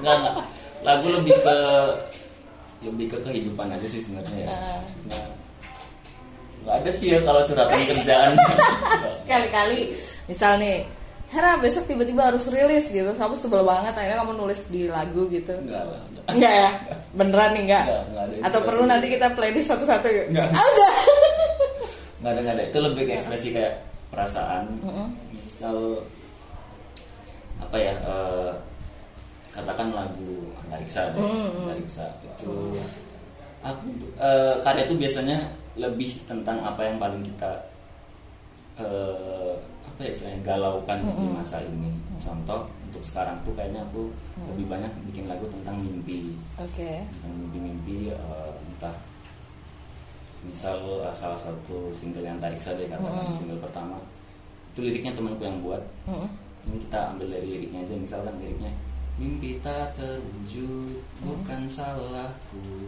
nggak 0.00 0.16
nggak 0.16 0.34
lagu 0.80 1.06
lebih 1.20 1.36
ke 1.36 1.56
lebih 2.88 3.06
ke 3.12 3.18
kehidupan 3.28 3.68
aja 3.68 3.84
sih 3.84 4.00
sebenarnya 4.00 4.40
ya 4.40 4.48
Ah. 4.48 4.80
Nggak 6.68 6.76
nggak 6.84 6.84
ada 6.84 6.90
sih 6.92 7.08
ya 7.16 7.20
kalau 7.24 7.40
curhatan 7.48 7.80
kerjaan 7.80 8.32
Kali-kali 9.30 9.96
misal 10.28 10.60
nih, 10.60 10.84
Hera 11.28 11.60
besok 11.60 11.84
tiba-tiba 11.84 12.28
harus 12.32 12.48
rilis 12.48 12.88
gitu, 12.88 13.08
kamu 13.12 13.36
sebel 13.36 13.60
banget 13.64 13.92
akhirnya 13.92 14.20
kamu 14.24 14.32
nulis 14.36 14.68
di 14.68 14.88
lagu 14.88 15.28
gitu. 15.28 15.52
nggak 15.64 15.84
lah 15.84 16.00
nggak. 16.00 16.24
Enggak 16.32 16.52
ya? 16.52 16.70
Beneran 17.12 17.50
nih 17.56 17.62
enggak? 17.68 17.84
Ada 17.88 18.36
Atau 18.48 18.60
perlu 18.64 18.84
nanti 18.88 19.12
kita 19.12 19.32
playlist 19.36 19.68
satu-satu 19.68 20.08
yuk? 20.08 20.26
Nggak. 20.32 20.48
Ah, 20.52 20.64
udah. 20.64 20.92
ada 22.28 22.40
nggak 22.44 22.54
ada 22.60 22.64
itu 22.68 22.78
lebih 22.84 23.02
ke 23.08 23.12
ekspresi 23.16 23.48
kayak 23.56 23.74
perasaan 24.12 24.68
misal 25.32 26.02
apa 27.60 27.76
ya 27.76 27.94
eh, 27.94 28.52
katakan 29.56 29.88
lagu 29.92 30.52
Antariksa 30.66 31.12
deh. 31.16 31.20
Mm-mm. 31.24 31.68
Antariksa 31.68 32.04
itu 32.24 32.52
aku 33.64 33.88
eh, 34.20 34.54
karya 34.60 34.82
itu 34.88 34.94
biasanya 34.96 35.38
lebih 35.76 36.10
tentang 36.24 36.62
apa 36.64 36.80
yang 36.86 36.96
paling 36.96 37.20
kita 37.20 37.52
eh, 38.78 39.52
apa 39.84 40.00
ya 40.06 40.10
istilahnya 40.14 40.40
galaukan 40.46 40.98
di 41.02 41.10
Mm-mm. 41.10 41.34
masa 41.34 41.58
ini 41.66 41.90
contoh 42.22 42.70
untuk 42.88 43.02
sekarang 43.04 43.36
tuh 43.44 43.52
kayaknya 43.58 43.82
aku 43.84 44.08
lebih 44.54 44.70
banyak 44.70 44.92
bikin 45.10 45.26
lagu 45.26 45.44
tentang 45.50 45.76
mimpi 45.82 46.32
Oke. 46.56 47.02
tentang 47.02 47.32
mimpi-mimpi 47.34 48.14
eh, 48.14 48.52
entah 48.74 48.94
misal 50.46 50.78
eh, 51.02 51.14
salah 51.18 51.36
satu 51.36 51.90
single 51.92 52.24
yang 52.24 52.38
tarik 52.38 52.62
saja 52.62 52.86
katakan 52.86 53.26
Mm-mm. 53.26 53.36
single 53.36 53.60
pertama 53.60 53.98
itu 54.72 54.86
liriknya 54.86 55.12
temanku 55.18 55.42
yang 55.42 55.58
buat 55.60 55.82
Mm-mm. 56.06 56.30
ini 56.70 56.78
kita 56.86 56.98
ambil 57.14 57.26
dari 57.34 57.46
liriknya 57.58 57.82
aja 57.82 57.94
misalkan 57.98 58.34
liriknya 58.38 58.72
mimpi 59.18 59.58
tak 59.66 59.98
terwujud 59.98 61.02
bukan 61.26 61.66
salahku 61.66 62.86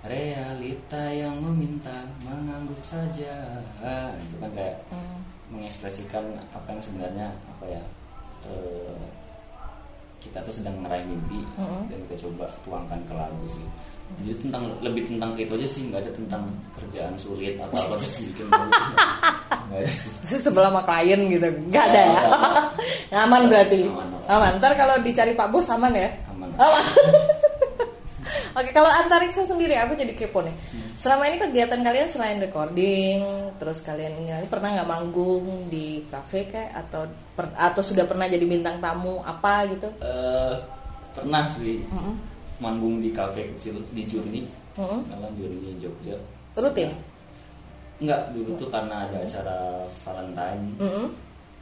realita 0.00 1.02
yang 1.10 1.38
meminta 1.38 2.06
mengangguk 2.22 2.78
saja 2.80 3.62
Nah, 3.78 4.14
itu 4.16 4.34
kan 4.36 4.50
kayak 4.52 4.76
Mm. 4.88 5.18
mengekspresikan 5.48 6.24
apa 6.50 6.68
yang 6.68 6.80
sebenarnya 6.80 7.28
apa 7.48 7.64
ya 7.66 7.82
eh, 8.44 9.00
kita 10.18 10.38
tuh 10.40 10.52
sedang 10.52 10.76
meraih 10.78 11.02
mimpi 11.02 11.40
Mm-mm. 11.56 11.88
dan 11.88 11.98
kita 12.04 12.16
coba 12.24 12.46
tuangkan 12.62 13.00
ke 13.02 13.14
lagu 13.14 13.44
sih 13.46 13.66
jadi 14.18 14.32
tentang 14.40 14.64
lebih 14.80 15.04
tentang 15.04 15.36
itu 15.36 15.52
aja 15.52 15.68
sih 15.68 15.82
nggak 15.86 16.00
ada 16.00 16.12
tentang 16.12 16.42
kerjaan 16.72 17.14
sulit 17.14 17.54
atau 17.56 17.76
apa 17.78 17.94
terus 17.96 18.12
bikin 18.18 18.46
nggak 19.68 19.78
ada 19.78 19.90
sih 19.90 20.10
Sebelah 20.38 20.70
sama 20.70 20.82
klien 20.82 21.20
gitu, 21.28 21.44
nggak 21.68 21.84
ada 21.86 22.00
ya? 22.02 22.20
Aman 23.24 23.48
berarti. 23.48 23.84
Aman, 23.84 24.08
aman. 24.08 24.20
Aman. 24.28 24.52
Ntar 24.60 24.72
kalau 24.76 24.96
dicari 25.00 25.32
Pak 25.32 25.48
Bos 25.48 25.68
aman 25.68 25.92
ya? 25.92 26.08
aman 26.28 26.48
Aman. 26.56 26.84
Oke, 28.58 28.74
kalau 28.74 28.90
antariksa 28.90 29.46
sendiri 29.46 29.78
aku 29.78 29.94
jadi 29.94 30.18
kepo 30.18 30.42
nih. 30.42 30.50
Selama 30.98 31.30
ini 31.30 31.38
kegiatan 31.38 31.78
kalian 31.78 32.10
selain 32.10 32.42
recording, 32.42 33.22
terus 33.54 33.78
kalian 33.80 34.18
ini 34.18 34.50
pernah 34.50 34.74
nggak 34.74 34.90
manggung 34.90 35.46
di 35.70 36.02
kafe 36.10 36.50
kayak 36.50 36.74
atau 36.74 37.06
per- 37.38 37.54
atau 37.54 37.82
sudah 37.86 38.02
pernah 38.02 38.26
jadi 38.26 38.42
bintang 38.42 38.82
tamu 38.82 39.22
apa 39.22 39.62
gitu? 39.70 39.86
Eh, 40.02 40.54
pernah 41.14 41.46
sih 41.50 41.82
Mm-mm. 41.86 42.14
manggung 42.58 42.98
di 42.98 43.10
kafe 43.10 43.46
kecil 43.54 43.78
di 43.90 44.02
Jurni 44.06 44.42
Mm-mm. 44.74 45.06
namanya 45.06 45.34
Jurni 45.34 45.78
Jogja 45.78 46.14
Rutin? 46.54 46.90
Enggak, 47.98 48.30
dulu 48.30 48.54
tuh 48.54 48.70
karena 48.70 49.06
ada 49.06 49.18
acara 49.22 49.58
Valentine 50.02 50.64
Mm-mm. 50.78 51.06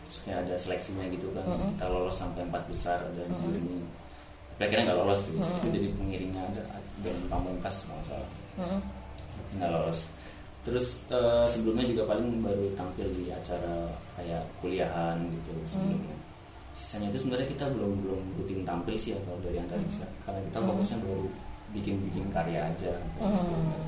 terus 0.09 0.21
kayak 0.25 0.49
ada 0.49 0.55
seleksinya 0.57 1.05
gitu 1.09 1.29
kan 1.33 1.45
Mm-mm. 1.45 1.77
kita 1.77 1.87
lolos 1.89 2.17
sampai 2.17 2.45
empat 2.45 2.65
besar 2.69 3.01
dan 3.17 3.29
Jurni 3.41 3.81
tapi 4.57 4.73
akhirnya 4.73 4.85
nggak 4.93 5.01
lolos 5.05 5.21
sih 5.29 5.37
itu 5.37 5.67
jadi 5.69 5.89
pengiringnya 6.01 6.43
ada 6.49 6.63
dan 7.01 7.17
pamungkas 7.29 7.85
kalau 7.85 7.97
nggak 7.97 8.09
salah. 8.09 8.31
Tapi 9.37 9.53
nggak 9.57 9.71
lolos 9.73 10.01
terus 10.67 10.99
eh, 11.09 11.47
sebelumnya 11.47 11.87
juga 11.87 12.03
paling 12.11 12.43
baru 12.43 12.67
tampil 12.75 13.07
di 13.15 13.31
acara 13.31 13.87
kayak 14.19 14.43
kuliahan 14.59 15.15
gitu 15.23 15.55
sebelumnya 15.71 16.17
sisanya 16.75 17.07
itu 17.09 17.23
sebenarnya 17.23 17.47
kita 17.47 17.65
belum 17.71 17.93
belum 18.03 18.21
rutin 18.35 18.67
tampil 18.67 18.99
sih 18.99 19.15
ya 19.15 19.19
kalau 19.23 19.39
dari 19.47 19.63
antariksa 19.63 20.03
karena 20.27 20.43
kita 20.43 20.59
fokusnya 20.59 20.99
baru 21.07 21.25
bikin 21.71 21.95
bikin 22.11 22.25
karya 22.35 22.67
aja 22.67 22.93
Mm. 23.23 23.79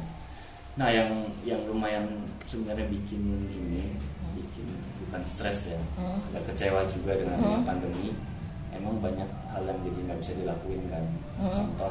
nah 0.79 0.88
yang 0.88 1.11
yang 1.42 1.59
lumayan 1.66 2.07
sebenarnya 2.47 2.87
bikin 2.87 3.27
ini 3.51 3.90
bikin 4.38 4.71
bukan 5.03 5.23
stres 5.27 5.75
ya 5.75 5.81
Hmm. 5.99 6.23
agak 6.31 6.55
kecewa 6.55 6.87
juga 6.94 7.18
dengan 7.18 7.42
Hmm. 7.42 7.66
pandemi 7.66 8.14
emang 8.71 9.03
banyak 9.03 9.27
hal 9.51 9.66
yang 9.66 9.83
jadi 9.83 9.99
nggak 10.07 10.18
bisa 10.23 10.33
dilakuin 10.38 10.83
kan 10.87 11.03
Hmm. 11.42 11.51
contoh 11.51 11.90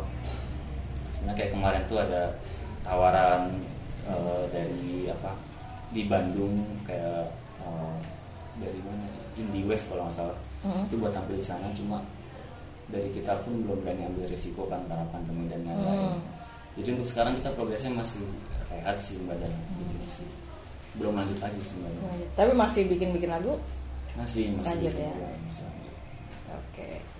sebenarnya 1.17 1.35
kayak 1.35 1.51
kemarin 1.51 1.81
tuh 1.85 1.97
ada 1.97 2.21
tawaran 2.81 3.41
eh, 4.05 4.43
dari 4.49 4.85
apa 5.07 5.31
di 5.89 6.01
Bandung 6.03 6.55
kayak 6.83 7.25
eh, 7.59 7.95
dari 8.57 8.79
mana 8.81 9.05
Indie 9.35 9.65
Wave 9.65 9.85
kalau 9.85 10.05
nggak 10.05 10.15
salah 10.15 10.37
Hmm. 10.57 10.89
itu 10.89 10.97
buat 10.97 11.13
tampil 11.13 11.37
di 11.37 11.45
sana 11.45 11.69
cuma 11.71 12.01
dari 12.87 13.13
kita 13.13 13.29
pun 13.45 13.61
belum 13.61 13.77
berani 13.77 14.09
ambil 14.09 14.25
risiko 14.25 14.65
kan 14.65 14.81
karena 14.85 15.05
pandemi 15.07 15.45
dan 15.45 15.61
lain-lain 15.61 16.17
Hmm. 16.17 16.19
jadi 16.73 16.97
untuk 16.97 17.05
sekarang 17.05 17.37
kita 17.37 17.53
progresnya 17.53 17.93
masih 17.93 18.25
rehat 18.67 18.97
sih 18.97 19.21
mbak 19.21 19.37
dan 19.37 19.53
jadi 19.53 19.95
masih 19.99 20.25
belum 20.97 21.13
lanjut 21.13 21.37
lagi 21.37 21.61
sebenarnya 21.61 22.09
Tapi 22.33 22.51
masih 22.53 22.81
bikin-bikin 22.89 23.29
lagu? 23.29 23.53
masih 24.17 24.49
masih 24.51 24.65
Lanjut 24.65 24.93
ya. 24.97 25.13
Oke, 25.13 25.61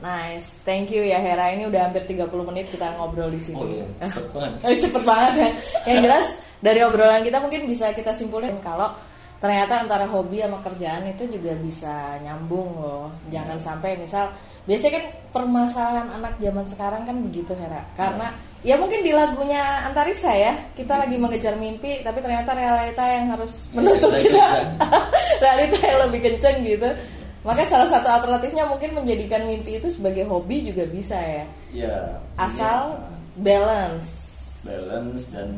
nice. 0.02 0.62
Thank 0.64 0.94
you 0.94 1.02
ya 1.06 1.18
Hera. 1.22 1.54
Ini 1.54 1.68
udah 1.70 1.90
hampir 1.90 2.06
30 2.06 2.30
menit 2.50 2.70
kita 2.70 2.98
ngobrol 2.98 3.30
di 3.30 3.42
sini. 3.42 3.60
oh 3.60 3.68
iya 3.68 3.86
cepet 4.14 4.32
banget 4.34 4.60
Eh, 4.66 4.78
cepet 4.82 5.04
banget 5.04 5.34
ya. 5.36 5.50
Yang 5.90 6.00
jelas 6.06 6.26
dari 6.62 6.80
obrolan 6.82 7.22
kita 7.22 7.38
mungkin 7.38 7.70
bisa 7.70 7.94
kita 7.94 8.14
simpulin 8.14 8.58
kalau 8.62 8.90
ternyata 9.38 9.86
antara 9.86 10.10
hobi 10.10 10.42
sama 10.42 10.58
kerjaan 10.66 11.06
itu 11.14 11.30
juga 11.30 11.54
bisa 11.62 12.18
nyambung 12.26 12.82
loh 12.82 13.14
jangan 13.30 13.62
sampai 13.62 13.94
misal 14.02 14.34
biasanya 14.66 14.98
kan 14.98 15.06
permasalahan 15.30 16.08
anak 16.18 16.34
zaman 16.42 16.66
sekarang 16.66 17.06
kan 17.06 17.22
begitu 17.22 17.54
Hera 17.54 17.86
karena 17.94 18.34
ya 18.66 18.82
mungkin 18.82 19.06
di 19.06 19.14
lagunya 19.14 19.86
Antariksa 19.86 20.34
ya 20.34 20.58
kita 20.74 21.06
lagi 21.06 21.22
mengejar 21.22 21.54
mimpi 21.54 22.02
tapi 22.02 22.18
ternyata 22.18 22.58
realita 22.58 23.04
yang 23.06 23.30
harus 23.30 23.70
menutup 23.78 24.10
Realita 24.10 24.26
kita 24.26 24.46
realita 25.46 25.78
yang 25.86 26.00
lebih 26.10 26.20
kenceng 26.26 26.58
gitu 26.66 26.90
maka 27.48 27.64
salah 27.64 27.88
satu 27.88 28.08
alternatifnya 28.12 28.68
mungkin 28.68 28.92
menjadikan 28.92 29.48
mimpi 29.48 29.80
itu 29.80 29.88
sebagai 29.88 30.28
hobi 30.28 30.68
juga 30.68 30.84
bisa 30.86 31.16
ya. 31.16 31.46
Ya 31.72 31.96
asal 32.36 32.92
iya, 32.92 33.08
balance. 33.40 34.10
Balance 34.68 35.32
dan 35.32 35.56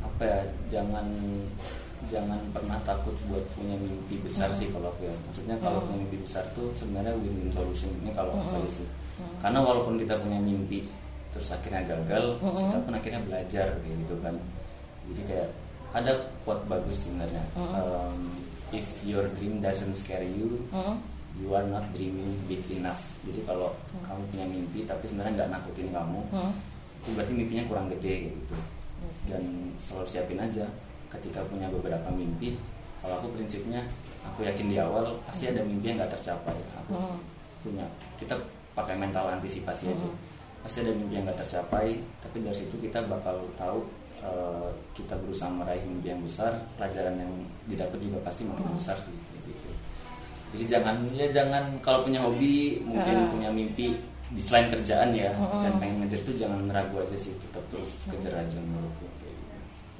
apa 0.00 0.22
ya 0.24 0.40
jangan 0.72 1.04
jangan 2.10 2.40
pernah 2.50 2.80
takut 2.82 3.12
buat 3.28 3.44
punya 3.52 3.76
mimpi 3.76 4.16
besar 4.24 4.48
sih 4.56 4.72
kalau 4.72 4.88
aku 4.88 5.04
ya. 5.04 5.14
Maksudnya 5.28 5.56
kalau 5.60 5.78
Hmm. 5.84 5.92
punya 5.92 5.98
mimpi 6.08 6.18
besar 6.24 6.44
tuh 6.56 6.72
sebenarnya 6.72 7.12
win-win 7.14 7.52
solution 7.52 7.92
ini 8.00 8.10
kalau 8.16 8.32
Hmm. 8.32 8.48
aku 8.56 8.72
sih 8.72 8.88
karena 9.38 9.60
walaupun 9.60 10.00
kita 10.00 10.16
punya 10.18 10.40
mimpi 10.40 10.88
terus 11.30 11.52
akhirnya 11.52 11.84
gagal 11.86 12.40
Hmm. 12.40 12.56
kita 12.72 12.78
pun 12.82 12.92
akhirnya 12.96 13.20
belajar 13.28 13.66
gitu 13.84 14.14
kan. 14.24 14.34
Jadi 15.12 15.20
kayak 15.28 15.48
ada 15.92 16.12
quote 16.48 16.64
bagus 16.66 17.04
sebenarnya. 17.04 17.44
Hmm. 17.52 17.68
Um, 17.76 18.18
if 18.72 18.84
your 19.04 19.28
dream 19.36 19.60
doesn't 19.60 19.94
scare 19.94 20.24
you 20.24 20.64
Mm-mm. 20.72 20.96
you 21.36 21.48
are 21.52 21.64
not 21.64 21.84
dreaming 21.92 22.32
big 22.44 22.60
enough. 22.70 23.00
Jadi 23.22 23.40
kalau 23.44 23.72
kamu 24.02 24.22
punya 24.28 24.46
mimpi 24.46 24.80
tapi 24.82 25.04
sebenarnya 25.06 25.32
nggak 25.38 25.50
nakutin 25.52 25.88
kamu 25.88 26.20
Mm. 26.32 26.52
itu 27.02 27.08
berarti 27.12 27.32
mimpinya 27.32 27.64
kurang 27.66 27.86
gede 27.88 28.32
gitu. 28.32 28.56
Dan 29.26 29.42
selalu 29.76 30.06
siapin 30.06 30.38
aja 30.38 30.66
ketika 31.08 31.44
punya 31.44 31.68
beberapa 31.68 32.08
mimpi 32.08 32.56
kalau 32.98 33.18
aku 33.18 33.34
prinsipnya 33.34 33.82
aku 34.22 34.46
yakin 34.46 34.70
di 34.70 34.78
awal 34.78 35.18
pasti 35.24 35.50
ada 35.50 35.60
mimpi 35.62 35.90
yang 35.90 35.98
nggak 35.98 36.14
tercapai. 36.14 36.54
Aku 36.84 36.92
Hmm. 36.94 37.18
punya 37.60 37.86
kita 38.16 38.34
pakai 38.72 38.96
mental 38.96 39.28
antisipasi 39.30 39.90
aja. 39.90 40.08
Pasti 40.62 40.86
ada 40.86 40.94
mimpi 40.94 41.16
yang 41.16 41.26
nggak 41.26 41.42
tercapai 41.42 41.98
tapi 42.20 42.36
dari 42.40 42.54
situ 42.54 42.78
kita 42.78 43.02
bakal 43.04 43.42
tahu 43.56 43.82
eh, 44.22 44.68
kita 44.94 45.14
berusaha 45.20 45.50
meraih 45.50 45.82
mimpi 45.84 46.14
yang 46.14 46.22
besar 46.22 46.54
pelajaran 46.78 47.14
yang 47.18 47.32
didapat 47.68 47.98
juga 47.98 48.18
pasti 48.26 48.42
makin 48.46 48.66
besar 48.74 48.96
sih 49.02 49.14
gitu 49.46 49.70
jadi 50.52 50.64
jangan 50.78 50.96
ya 51.16 51.26
jangan 51.32 51.64
kalau 51.80 52.06
punya 52.06 52.20
hobi 52.22 52.80
mungkin 52.84 53.28
punya 53.32 53.48
mimpi 53.50 53.96
di 54.32 54.40
selain 54.40 54.68
kerjaan 54.72 55.12
ya 55.12 55.28
dan 55.36 55.72
pengen 55.76 56.04
ngejar 56.04 56.20
itu 56.24 56.32
jangan 56.40 56.64
ragu 56.72 56.96
aja 57.04 57.16
sih 57.16 57.36
tetap 57.36 57.64
terus 57.68 57.92
kejar 58.08 58.32
aja 58.40 58.56
menurutku 58.64 59.04
gitu. 59.04 59.28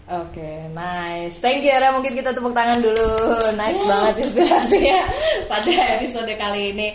Oke, 0.09 0.73
nice. 0.73 1.39
Thank 1.39 1.63
you 1.63 1.73
Era. 1.73 1.93
Mungkin 1.95 2.17
kita 2.17 2.33
tepuk 2.33 2.57
tangan 2.57 2.81
dulu. 2.81 3.13
Nice 3.55 3.85
banget 3.85 4.25
inspirasinya 4.25 5.01
pada 5.53 5.73
episode 6.01 6.33
kali 6.33 6.73
ini. 6.73 6.89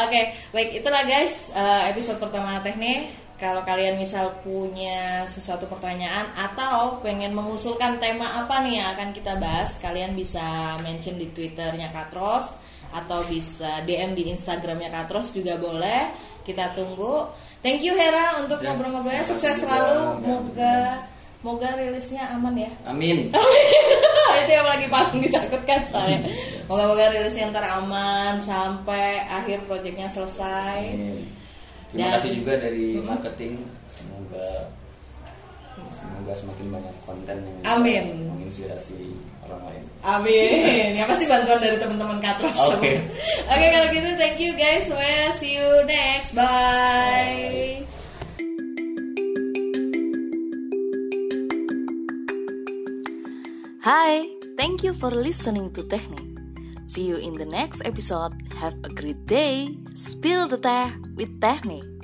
Oke, 0.00 0.32
baik 0.52 0.80
itulah 0.80 1.04
guys 1.04 1.52
eh, 1.52 1.92
episode 1.92 2.18
pertama 2.18 2.56
Teknik. 2.64 3.27
Kalau 3.38 3.62
kalian 3.62 4.02
misal 4.02 4.34
punya 4.42 5.22
sesuatu 5.30 5.70
pertanyaan 5.70 6.26
atau 6.34 6.98
pengen 6.98 7.30
mengusulkan 7.38 8.02
tema 8.02 8.34
apa 8.34 8.66
nih 8.66 8.82
yang 8.82 8.88
akan 8.98 9.14
kita 9.14 9.38
bahas, 9.38 9.78
kalian 9.78 10.18
bisa 10.18 10.74
mention 10.82 11.14
di 11.14 11.30
Twitternya 11.30 11.94
Katros 11.94 12.58
atau 12.90 13.22
bisa 13.30 13.78
DM 13.86 14.18
di 14.18 14.26
Instagramnya 14.34 14.90
Katros 14.90 15.30
juga 15.30 15.54
boleh. 15.54 16.10
Kita 16.42 16.74
tunggu. 16.74 17.30
Thank 17.62 17.86
you 17.86 17.94
Hera 17.94 18.42
untuk 18.42 18.58
Ya, 18.58 18.74
ngobrol-ngobrolnya. 18.74 19.22
Sukses 19.22 19.54
kasih 19.54 19.70
selalu. 19.70 20.18
juga. 20.18 20.26
Moga 20.26 20.74
moga 21.38 21.70
rilisnya 21.78 22.34
aman 22.34 22.50
ya. 22.58 22.70
amin 22.82 23.30
itu 24.42 24.50
yang 24.50 24.66
lagi 24.66 24.90
paling 24.90 25.22
ditakutkan 25.22 25.86
saya 25.86 26.18
moga-moga 26.66 27.14
rilisnya 27.14 27.54
ntar 27.54 27.62
aman 27.78 28.42
sampai 28.42 29.22
akhir 29.22 29.62
proyeknya 29.70 30.10
selesai 30.10 30.98
Amin. 30.98 31.22
Terima 31.88 32.04
Dan- 32.04 32.14
kasih 32.16 32.30
juga 32.36 32.52
dari 32.56 32.86
marketing. 33.00 33.54
Semoga 33.88 34.46
semoga 35.88 36.32
semakin 36.34 36.66
banyak 36.70 36.96
konten 37.02 37.36
yang 37.38 37.56
bisa 37.62 37.70
Amin. 37.74 38.04
menginspirasi 38.28 39.00
orang 39.42 39.62
lain. 39.66 39.84
Amin. 40.04 40.88
Ya 40.98 41.04
pasti 41.06 41.24
bantuan 41.24 41.58
dari 41.58 41.76
teman-teman 41.78 42.18
katros 42.18 42.54
Oke. 42.54 43.02
oke 43.46 43.66
kalau 43.66 43.88
gitu 43.90 44.10
thank 44.16 44.38
you 44.38 44.52
guys. 44.54 44.86
Well 44.90 45.30
see 45.38 45.56
you 45.56 45.68
next. 45.86 46.34
Bye. 46.34 47.86
Hi, 53.80 54.26
thank 54.56 54.82
you 54.84 54.92
for 54.92 55.10
listening 55.10 55.72
to 55.72 55.82
Technique. 55.82 56.27
See 56.88 57.04
you 57.04 57.16
in 57.16 57.36
the 57.36 57.44
next 57.44 57.84
episode. 57.84 58.32
Have 58.56 58.72
a 58.82 58.88
great 58.88 59.26
day. 59.26 59.76
Spill 59.94 60.48
the 60.48 60.56
teh 60.56 60.88
with 61.16 61.38
Technique. 61.38 61.97